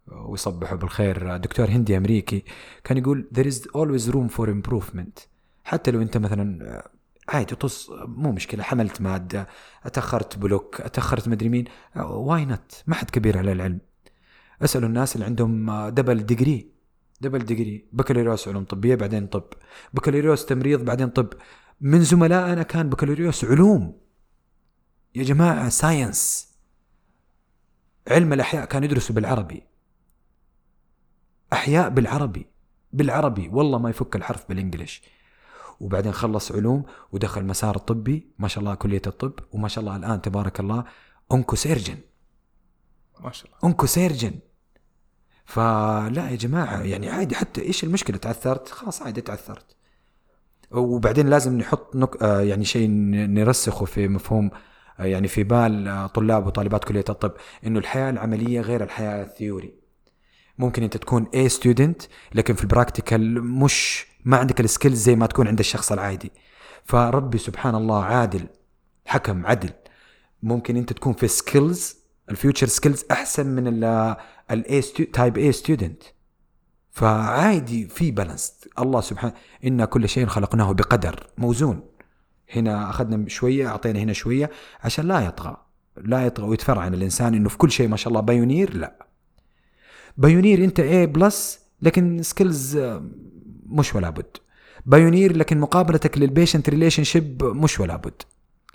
[0.06, 2.44] ويصبحه بالخير دكتور هندي أمريكي
[2.84, 5.26] كان يقول there is always room for improvement.
[5.64, 6.82] حتى لو أنت مثلا
[7.28, 9.48] عادي طص مو مشكلة حملت مادة
[9.84, 11.64] أتأخرت block أتأخرت مدري مين
[11.96, 13.80] why not ما حد كبير على العلم.
[14.62, 16.72] أسألوا الناس اللي عندهم double degree
[17.20, 19.44] double degree بكالوريوس علوم طبية بعدين طب.
[19.94, 21.32] بكالوريوس تمريض بعدين طب.
[21.82, 24.00] من زملائنا كان بكالوريوس علوم.
[25.14, 26.52] يا جماعة science
[28.08, 29.62] علم الأحياء كانوا يدرسوا بالعربي.
[31.52, 32.46] أحياء بالعربي.
[32.92, 33.48] بالعربي.
[33.48, 35.02] والله ما يفك الحرف بال English
[35.80, 39.34] وبعدين خلص علوم ودخل مسار الطبي ما شاء الله كلية الطب.
[39.52, 40.84] وما شاء الله الآن تبارك الله
[41.30, 41.98] onco surgeon.
[43.20, 43.58] ما شاء الله.
[43.64, 44.38] onco surgeon.
[45.44, 49.76] فلا يا جماعة يعني عادي حتى إيش المشكلة؟ تعثرت؟ خلاص عادي تعثرت.
[50.74, 52.22] وبعدين لازم نحط نك...
[52.22, 54.50] آه، يعني شيء نرسخه في مفهوم
[55.00, 57.32] آه، يعني في بال آه، طلاب وطالبات كلية الطب
[57.66, 59.74] إنه الحياة العملية غير الحياة ال theory.
[60.58, 62.02] ممكن أنت تكون A student
[62.34, 66.32] لكن في ال practical مش ما عندك ال skills زي ما تكون عند الشخص العادي.
[66.84, 68.46] فربي سبحان الله عادل
[69.06, 69.70] حكم عدل.
[70.42, 71.96] ممكن أنت تكون في skills
[72.30, 73.84] ال future skills أحسن من
[74.50, 74.82] ال
[75.12, 76.02] A type A student
[76.92, 79.32] فعادي في balance الله سبحانه
[79.64, 81.26] إن كل شيء خلقناه بقدر.
[81.38, 81.82] موزون.
[82.54, 84.50] هنا أخذنا شوية أعطينا هنا شوية
[84.84, 85.56] عشان لا يطغى.
[85.96, 89.06] لا يطغى ويتفرعن الإنسان إنه في كل شيء ما شاء الله pioneer لا.
[90.16, 92.78] pioneer أنت A plus لكن skills
[93.66, 94.36] مش ولا بد.
[94.86, 98.22] pioneer لكن مقابلتك لل patient relationship مش ولا بد.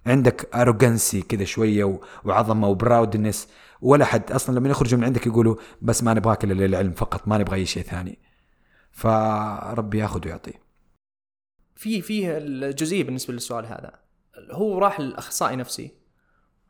[0.06, 3.48] عندك arrogancy كذا شوية وعظمة و proudness
[3.82, 4.32] ولا حد.
[4.32, 7.66] أصلا لما يخرجوا من عندك يقولوا بس ما نبغاك إلا للعلم فقط ما نبغى أي
[7.66, 8.20] شيء ثاني.
[8.92, 10.54] فربي ياخذ ويعطي.
[11.76, 14.00] في في الجزئية بالنسبة للسؤال هذا.
[14.52, 15.92] هو راح للاخصائي نفسي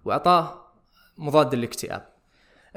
[0.05, 0.71] وأعطاه
[1.17, 2.16] مضاد للاكتئاب.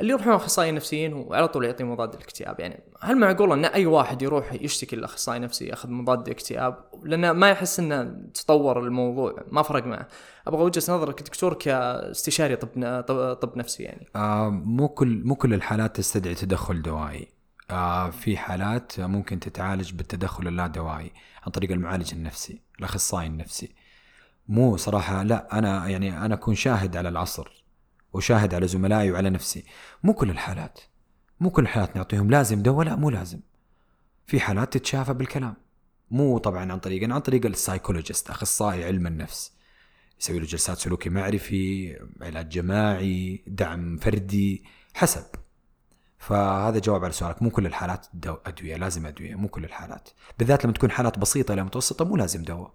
[0.01, 4.23] اللي يروحون أخصائيين نفسيين وعلى طول يعطي مضاد الاكتئاب يعني هل معقول أن أي واحد
[4.23, 9.87] يروح يشتكي للاخصائي النفسي يأخذ مضاد اكتئاب لأنه ما يحس أنه تطور الموضوع ما فرق
[9.87, 10.09] معه.
[10.47, 12.69] أبغى وجهة نظرك دكتور كاستشاري طب
[13.35, 14.07] طب نفسي يعني.
[14.17, 17.29] آه مو كل مو كل الحالات تستدعي تدخل دوائي.
[17.71, 23.75] آه في حالات ممكن تتعالج بالتدخل اللا دوائي عن طريق المعالج النفسي الأخصائي النفسي.
[24.49, 27.60] مو صراحة لا أنا يعني أنا أكون شاهد على العصر.
[28.13, 29.65] وشاهد على زملائي وعلى نفسي.
[30.03, 30.81] مو كل الحالات.
[31.41, 33.41] مو كل الحالات نعطيهم لازم دواء لا مو لازم.
[34.27, 35.57] في حالات تتشافى بالكلام.
[36.11, 39.53] مو طبعا عن طريق عن طريق ال psychologist أخصائي علم النفس.
[40.21, 45.25] يسوي له جلسات سلوكي معرفي علاج جماعي دعم فردي حسب.
[46.19, 47.43] فهذا جواب على سؤالك.
[47.43, 49.35] مو كل الحالات دوا أدوية لازم أدوية.
[49.35, 50.09] مو كل الحالات.
[50.39, 52.75] بالذات لما تكون حالات بسيطة إلى متوسطة مو لازم دواء.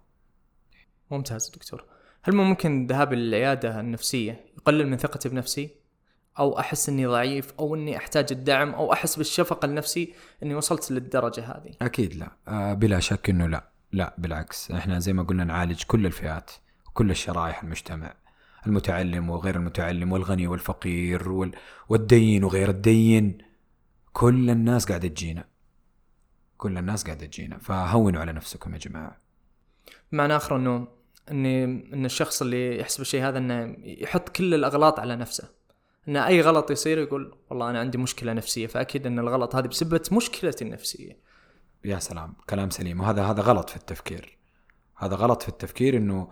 [1.10, 1.84] ممتاز دكتور.
[2.22, 5.70] هل ممكن ذهاب للعياده النفسية يقلل من ثقتي بنفسي
[6.38, 11.40] أو أحس إني ضعيف أو إني أحتاج الدعم أو أحس بالشفقة النفسي إني وصلت للدرجة
[11.40, 11.70] هذه.
[11.82, 12.32] أكيد لا.
[12.48, 13.70] آه بلا شك إنه لا.
[13.92, 14.70] لا بالعكس.
[14.70, 16.50] إحنا زي ما قلنا نعالج كل الفئات
[16.86, 18.14] وكل الشرائح المجتمع.
[18.66, 21.52] المتعلم وغير المتعلم والغني والفقير وال...
[21.88, 23.38] والدين وغير الدين.
[24.12, 25.44] كل الناس قاعدة تجينا.
[26.56, 27.58] كل الناس قاعدة تجينا.
[27.58, 29.16] فهونوا على نفسكم يا جماعة.
[30.12, 30.95] معنى آخر انه
[31.30, 31.46] ان
[31.92, 35.48] إن الشخص اللي يحسب الشيء هذا إنه يحط كل الأغلاط على نفسه.
[36.08, 40.00] إن أي غلط يصير يقول والله أنا عندي مشكلة نفسية فأكيد إن الغلط هذه بسبب
[40.12, 41.18] مشكلتي النفسية.
[41.84, 43.00] يا سلام كلام سليم.
[43.00, 44.38] وهذا هذا غلط في التفكير.
[44.96, 46.28] هذا غلط في التفكير انه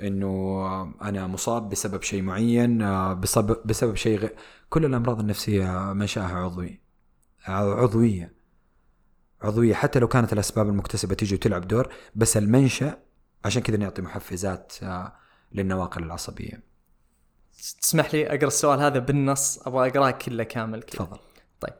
[0.00, 0.62] إنه
[1.02, 2.78] أنا مصاب بسبب شيء معين
[3.20, 4.28] بسبب بسبب شيء غ...
[4.68, 6.80] كل الأمراض النفسية منشأها عضوي.
[7.46, 8.34] عضوية.
[9.42, 9.74] عضوية.
[9.74, 13.07] حتى لو كانت الأسباب المكتسبة تيجي وتلعب دور بس المنشأ
[13.44, 15.12] عشان كذا نعطي محفزات آه،
[15.52, 16.62] للنواقل العصبية.
[17.80, 21.04] تسمح لي أقرأ السؤال هذا بالنص؟ أبغى أقرأه كله كامل كده.
[21.04, 21.18] تفضل.
[21.60, 21.74] طيب.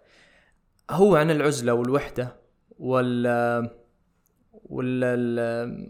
[0.91, 2.37] هو عن العزلة والوحدة
[2.79, 3.27] وال
[4.53, 5.89] وال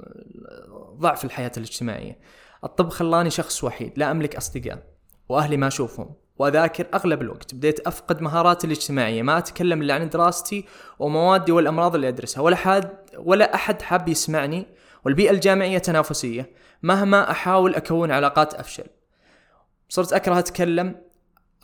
[0.99, 2.19] ضعف الحياة الاجتماعية.
[2.65, 4.83] الطب خلاني شخص وحيد لا أملك أصدقاء
[5.29, 7.55] وأهلي ما أشوفهم وأذاكر أغلب الوقت.
[7.55, 10.65] بديت أفقد مهاراتي الاجتماعية ما أتكلم إلا عن دراستي
[10.99, 14.67] وموادي والأمراض اللي أدرسها ولا حد ولا أحد حاب يسمعني
[15.05, 16.51] والبيئة الجامعية تنافسية.
[16.83, 18.87] مهما أحاول أكون علاقات أفشل.
[19.89, 20.97] صرت أكره أتكلم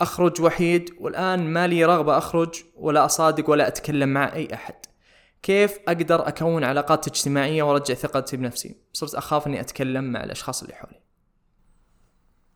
[0.01, 4.75] أخرج وحيد والآن ما لي رغبة أخرج ولا أصادق ولا أتكلم مع أي أحد.
[5.43, 10.75] كيف أقدر أكون علاقات اجتماعية وأرجع ثقتي بنفسي؟ صرت أخاف أني أتكلم مع الأشخاص اللي
[10.75, 11.01] حولي.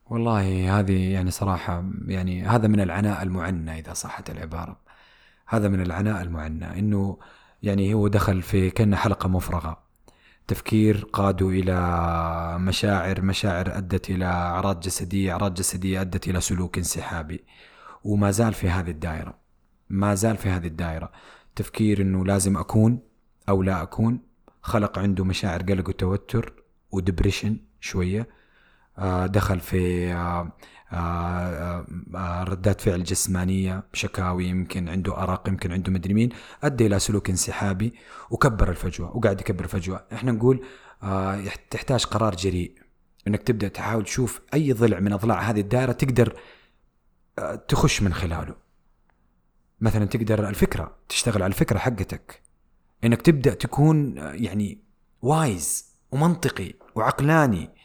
[0.07, 4.81] والله هذه يعني صراحة يعني هذا من العناء المعنى إذا صحت العبارة.
[5.47, 7.18] هذا من العناء المعنى إنه
[7.62, 9.88] يعني هو دخل في كأنه حلقة مفرغة.
[10.49, 17.44] تفكير قادوا إلى مشاعر مشاعر أدت إلى أعراض جسدية أعراض جسدية أدت إلى سلوك انسحابي.
[18.05, 19.34] وما زال في هذه الدائرة
[19.90, 21.12] ما زال في هذه الدائرة.
[21.57, 22.99] تفكير أنه لازم أكون
[23.49, 24.20] أو لا أكون
[24.62, 26.53] خلق عنده مشاعر قلق وتوتر
[26.90, 28.28] ودبريشن شوية.
[28.99, 30.53] آه، دخل في آه،
[32.49, 36.28] ردات فعل جسمانية شكاوي يمكن عنده أرق يمكن عنده مدري مين
[36.62, 37.95] أدى إلى سلوك انسحابي
[38.30, 40.05] وكبر الفجوة وقاعد يكبر الفجوة.
[40.12, 40.64] إحنا نقول
[41.03, 42.74] آه، تحتاج قرار جريء
[43.26, 46.41] إنك تبدأ تحاول تشوف أي ضلع من أضلاع هذه الدائرة تقدر
[47.68, 48.55] تخش من خلاله.
[49.80, 52.43] مثلا تقدر الفكرة تشتغل على الفكرة حقتك.
[53.05, 54.78] إنك تبدأ تكون يعني
[55.22, 57.78] وايز ومنطقي وعقلاني.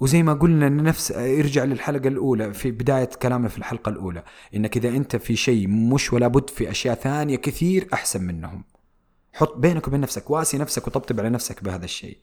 [0.00, 4.22] وزي ما قلنا نفس ارجع للحلقة الأولى في بداية كلامنا في الحلقة الأولى
[4.54, 8.64] إنك إذا أنت في شيء مش ولا بد في أشياء ثانية كثير أحسن منهم.
[9.32, 12.18] حط بينك وبين نفسك واسي نفسك وطبطب على نفسك بهذا الشيء.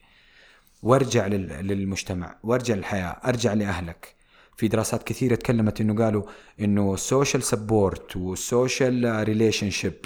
[0.84, 4.15] وارجع للمجتمع وارجع للحياة أرجع لأهلك.
[4.57, 6.24] في دراسات كثيرة تكلمت إنه قالوا
[6.59, 10.05] إنه ال social support وال social relationship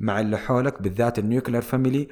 [0.00, 2.08] مع اللي حولك بالذات ال nuclear family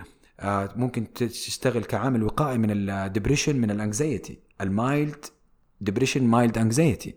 [0.77, 5.25] ممكن تشتغل كعامل وقائي من ال depression من ال anxiety ال mild
[5.81, 7.15] depression mild anxiety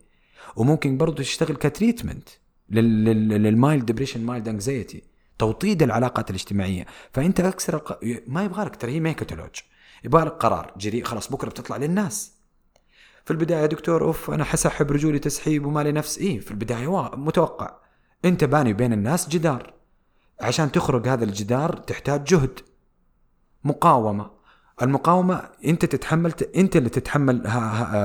[0.55, 2.29] وممكن برضه تشتغل ك treatment
[2.69, 5.03] لل mild depression mild anxiety
[5.39, 6.85] توطيد العلاقات الاجتماعية.
[7.13, 7.99] فأنت أكثر الق...
[8.27, 9.49] ما يبغى لك ترى هي كتالوج.
[10.03, 12.31] يبغى لك قرار جريء خلاص بكرة بتطلع للناس.
[13.25, 16.17] في البداية دكتور أوف أنا حسحب رجولي تسحيب وما لي نفس.
[16.17, 17.75] إيه في البداية متوقع.
[18.25, 19.73] أنت باني بين الناس جدار.
[20.41, 22.59] عشان تخرج هذا الجدار تحتاج جهد.
[23.63, 24.31] مقاومة.
[24.81, 27.41] المقاومة أنت تتحمل أنت اللي تتحمل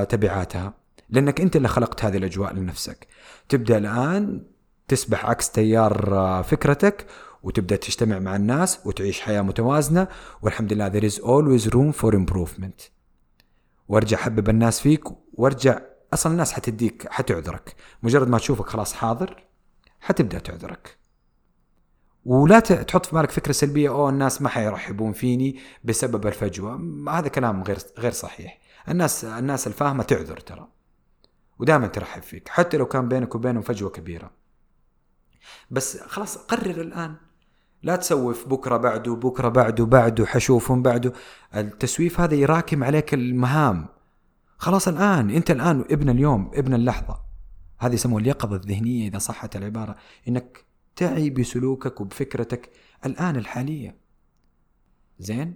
[0.09, 0.73] تبعاتها
[1.09, 3.07] لأنك أنت اللي خلقت هذه الأجواء لنفسك.
[3.49, 4.43] تبدأ الآن
[4.87, 7.05] تسبح عكس تيار آه، فكرتك
[7.43, 10.07] وتبدأ تجتمع مع الناس وتعيش حياة متوازنة
[10.41, 12.89] والحمد لله there is always room for improvement.
[13.87, 15.03] وارجع حبب الناس فيك
[15.33, 15.79] وارجع
[16.13, 17.75] أصلا الناس حتديك حتعذرك.
[18.03, 19.43] مجرد ما تشوفك خلاص حاضر
[19.99, 20.97] حتبدأ تعذرك.
[22.27, 26.81] ولا تحط في بالك فكرة سلبية أوه الناس ما حيرحبون فيني بسبب الفجوة.
[27.09, 28.59] هذا كلام غير غير صحيح.
[28.89, 30.67] الناس الناس الفاهمة تعذر ترى
[31.59, 34.31] ودائما ترحب فيك حتى لو كان بينك وبينهم فجوة كبيرة.
[35.71, 37.15] بس خلاص قرر الآن.
[37.83, 41.13] لا تسوف بكرة بعده بكرة بعده بعده حشوفهم بعده.
[41.55, 43.87] التسويف هذا يراكم عليك المهام.
[44.57, 47.19] خلاص الآن أنت الآن ابن اليوم ابن اللحظة.
[47.79, 49.95] هذه يسموها اليقظة الذهنية إذا صحت العبارة.
[50.27, 50.66] إنك
[50.97, 52.71] تعي بسلوكك وبفكرتك
[53.05, 53.97] الآن الحالية.
[55.19, 55.53] زين؟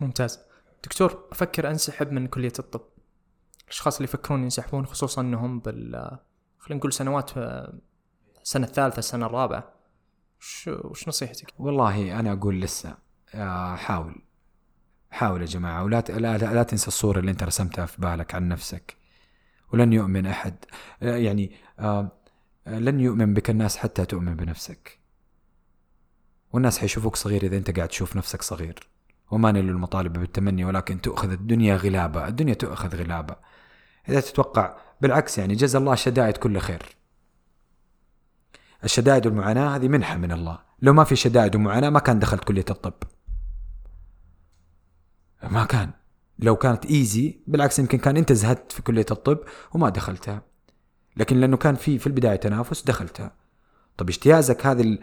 [0.00, 0.38] ممتاز.
[0.84, 2.80] دكتور أفكر أنسحب من كلية الطب.
[3.64, 6.18] الأشخاص اللي يفكرون ينسحبون خصوصا أنهم بال
[6.58, 7.30] خلينا نقول سنوات
[8.42, 9.72] السنة الثالثة السنة الرابعة.
[10.38, 12.96] وش, نصيحتك؟ والله أنا أقول لسه
[13.34, 14.22] آه، حاول.
[15.10, 18.48] حاول يا جماعة ولا لا, لا, لا تنسى الصورة اللي أنت رسمتها في بالك عن
[18.48, 18.96] نفسك.
[19.72, 20.64] ولن يؤمن أحد.
[21.02, 22.12] آه، يعني آه،
[22.66, 24.98] لن يؤمن بك الناس حتى تؤمن بنفسك.
[26.52, 28.88] والناس حيشوفوك صغير إذا أنت قاعد تشوف نفسك صغير.
[29.30, 32.28] وما نل المطالب بالتمني ولكن تؤخذ الدنيا غلابة.
[32.28, 33.36] الدنيا تؤخذ غلابة.
[34.08, 36.82] إذا تتوقع بالعكس يعني جزا الله الشدائد كل خير.
[38.84, 40.58] الشدائد والمعاناة هذه منحة من الله.
[40.82, 42.94] لو ما في شدائد ومعاناة ما كان دخلت كلية الطب.
[45.42, 45.90] ما كان.
[46.38, 49.38] لو كانت ايزي بالعكس يمكن كان أنت زهدت في كلية الطب
[49.74, 50.55] وما دخلتها.
[51.16, 53.32] لكن لأنه كان في في البداية تنافس دخلتها
[53.96, 54.98] طب اجتيازك هذه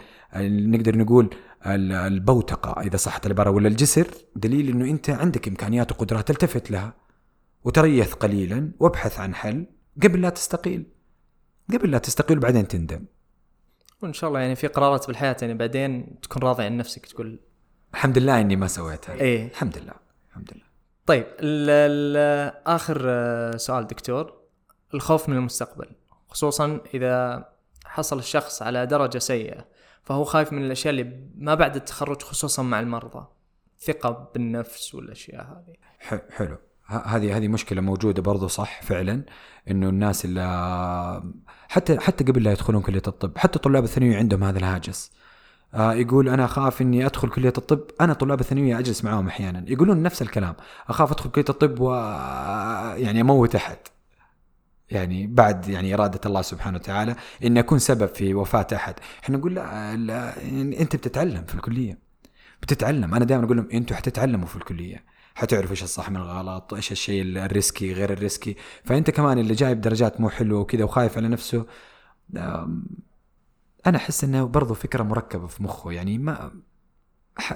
[0.45, 1.36] نقدر نقول
[1.66, 6.93] البوتقة إذا صحت العبارة ولا الجسر؟ دليل إنه أنت عندك إمكانيات وقدرات تلتفت لها.
[7.64, 9.66] وتريث قليلا وابحث عن حل
[10.03, 10.86] قبل لا تستقيل.
[11.74, 13.05] قبل لا تستقيل وبعدين تندم.
[14.01, 17.39] وإن شاء الله يعني في قرارات بالحياة يعني بعدين تكون راضي عن نفسك تقول
[17.93, 19.14] الحمد لله إني ما سويتها.
[19.14, 19.47] إيه.
[19.47, 19.93] الحمد لله
[20.30, 20.64] الحمد لله.
[21.05, 21.26] طيب
[22.68, 22.97] آخر
[23.57, 24.34] سؤال دكتور.
[24.93, 25.88] الخوف من المستقبل.
[26.34, 27.46] خصوصا إذا
[27.86, 29.66] حصل الشخص على درجة سيئة
[30.04, 33.28] فهو خايف من الأشياء اللي ما بعد التخرج خصوصا مع المرضى.
[33.80, 35.76] ثقة بالنفس والأشياء هذه.
[36.32, 36.58] حلو.
[36.86, 39.26] هذه هذه مشكلة موجودة برضو صح؟ فعلا.
[39.72, 41.24] إنه الناس اللي
[41.68, 45.12] حتى حتى قبل لا يدخلون كلية الطب حتى طلاب الثانوية عندهم هذا الهاجس.
[45.74, 47.82] آه يقول أنا أخاف إني أدخل كلية الطب.
[48.02, 49.66] أنا طلاب الثانوية أجلس معاهم أحيانا.
[49.68, 50.56] يقولون نفس الكلام.
[50.90, 51.94] أخاف أدخل كلية الطب و
[52.98, 53.78] يعني أموت احد
[54.90, 58.96] يعني بعد يعني إرادة الله سبحانه وتعالى إن يكون سبب في وفاة أحد.
[59.24, 60.42] إحنا نقول لا, لا
[60.82, 62.00] أنت بتتعلم في الكلية.
[62.62, 63.16] بتتعلم.
[63.16, 65.04] أنا دائما أقول لهم أنتم حتتعلموا في الكلية.
[65.36, 68.56] حتعرفوا إيش الصح من الغلط إيش الشيء ال risky غير ال risky.
[68.84, 71.66] فأنت كمان اللي جايب درجات مو حلوة وكذا وخايف على نفسه
[73.86, 75.92] أنا أحس إنه برضو فكرة مركبة في مخه.
[75.92, 76.52] يعني ما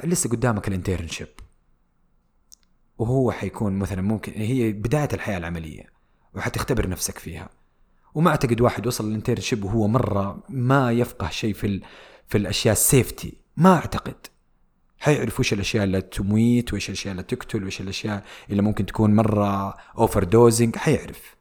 [0.03, 1.27] لسه قدامك ال internship
[2.97, 5.96] وهو حيكون مثلا ممكن هي بداية الحياة العملية.
[6.37, 7.49] وحتختبر نفسك فيها.
[8.13, 11.81] وما أعتقد واحد وصل لل internship وهو مرة ما يفقه شيء في
[12.27, 14.27] في الأشياء ال safety ما أعتقد.
[14.99, 19.77] حيعرف وش الأشياء اللي تموت وايش الأشياء اللي تقتل وايش الأشياء اللي ممكن تكون مرة
[19.97, 21.35] over dosing حيعرف.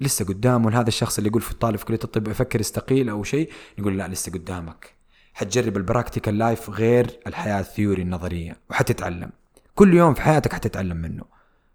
[0.00, 3.50] لسه قدامه هذا الشخص اللي يقول في الطالب في كلية الطب يفكر يستقيل أو شيء؟
[3.78, 4.94] يقول لا لسه قدامك.
[5.34, 9.30] حتجرب ال practical life غير الحياة ال theory النظرية وحتتعلم.
[9.74, 11.24] كل يوم في حياتك حتتعلم منه.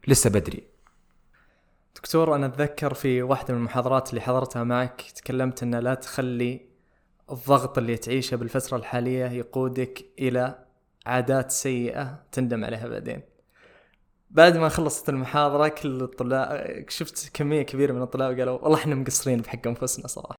[0.08, 0.71] لسه بدري.
[1.96, 6.66] دكتور أنا أتذكر في واحدة من المحاضرات اللي حضرتها معك تكلمت ان لا تخلي
[7.32, 10.66] الضغط اللي تعيشه بالفترة الحالية يقودك إلى
[11.06, 13.22] عادات سيئة تندم عليها بعدين.
[14.30, 19.42] بعد ما خلصت المحاضرة كل الطلاب شفت كمية كبيرة من الطلاب قالوا والله إحنا مقصرين
[19.42, 20.36] بحق أنفسنا صراحة.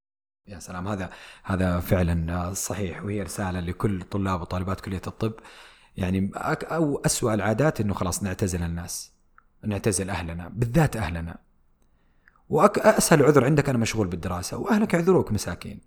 [0.48, 1.10] يا سلام هذا
[1.44, 5.32] هذا فعلا صحيح وهي رسالة لكل طلاب وطالبات كلية الطب.
[5.96, 9.12] يعني أو اسوء العادات إنه خلاص نعتزل الناس.
[9.64, 11.38] نعتزل أهلنا بالذات أهلنا.
[12.48, 15.80] واسهل عذر عندك أنا مشغول بالدراسة وأهلك يعذروك مساكين.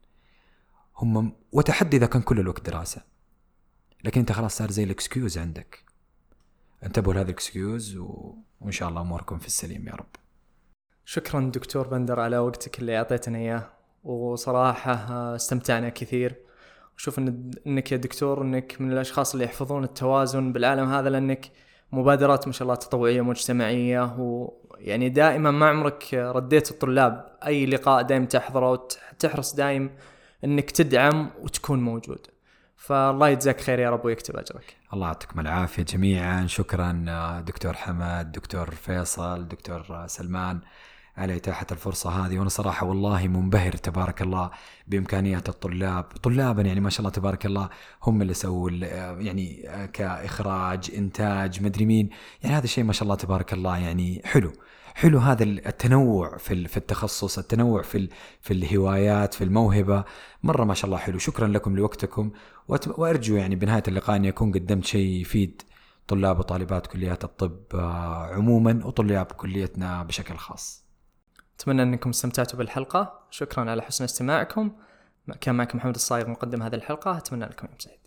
[0.98, 3.02] هم وتحدي إذا كان كل الوقت دراسة.
[4.04, 5.84] لكن أنت خلاص صار زي ال excuse عندك.
[6.84, 8.36] انتبهوا لهذا ال excuse و...
[8.62, 10.16] وإن شاء الله أموركم في السليم يا رب.
[11.06, 13.70] شكرا دكتور بندر على وقتك اللي أعطيتنا إياه.
[14.04, 14.96] وصراحة
[15.36, 16.36] استمتعنا كثير.
[16.98, 21.52] وشوف إن إنك يا دكتور إنك من الأشخاص اللي يحفظون التوازن بالعالم هذا لأنك
[21.96, 28.26] مبادرات ما شاء الله تطوعية مجتمعية ويعني دائما ما عمرك رديت الطلاب أي لقاء دائما
[28.26, 29.90] تحضره وتحرص دائم
[30.44, 32.28] إنك تدعم وتكون موجود.
[32.76, 34.76] فالله يجزاك خير يا رب ويكتب أجرك.
[34.94, 36.48] الله يعطيكم العافية جميعا.
[36.48, 36.92] شكرا
[37.48, 40.60] دكتور حمد دكتور فيصل دكتور سلمان.
[41.18, 42.38] على إتاحة الفرصة هذه.
[42.38, 44.52] وأنا صراحة والله منبهر تبارك الله
[44.88, 46.04] بإمكانيات الطلاب.
[46.04, 47.70] طلابا يعني ما شاء الله تبارك الله
[48.04, 48.70] هم اللي سووا
[49.20, 52.10] يعني كإخراج إنتاج مدري مين.
[52.44, 54.54] يعني هذا الشيء ما شاء الله تبارك الله يعني حلو.
[54.96, 58.10] حلو هذا التنوع في في التخصص التنوع في
[58.42, 60.04] في الهوايات في الموهبة.
[60.44, 61.18] مرة ما شاء الله حلو.
[61.18, 62.32] شكرا لكم لوقتكم.
[62.98, 65.62] وأرجو يعني بنهاية اللقاء اني اكون قدمت شيء يفيد
[66.08, 70.85] طلاب وطالبات كليات الطب آه، عموما وطلاب كليتنا بشكل خاص.
[71.60, 73.20] أتمنى أنكم استمتعتوا بالحلقة.
[73.30, 74.72] شكرا على حسن استماعكم.
[75.42, 77.18] كان معكم محمد الصايغ مقدم هذه الحلقة.
[77.18, 78.00] أتمنى لكم يوم سعيد.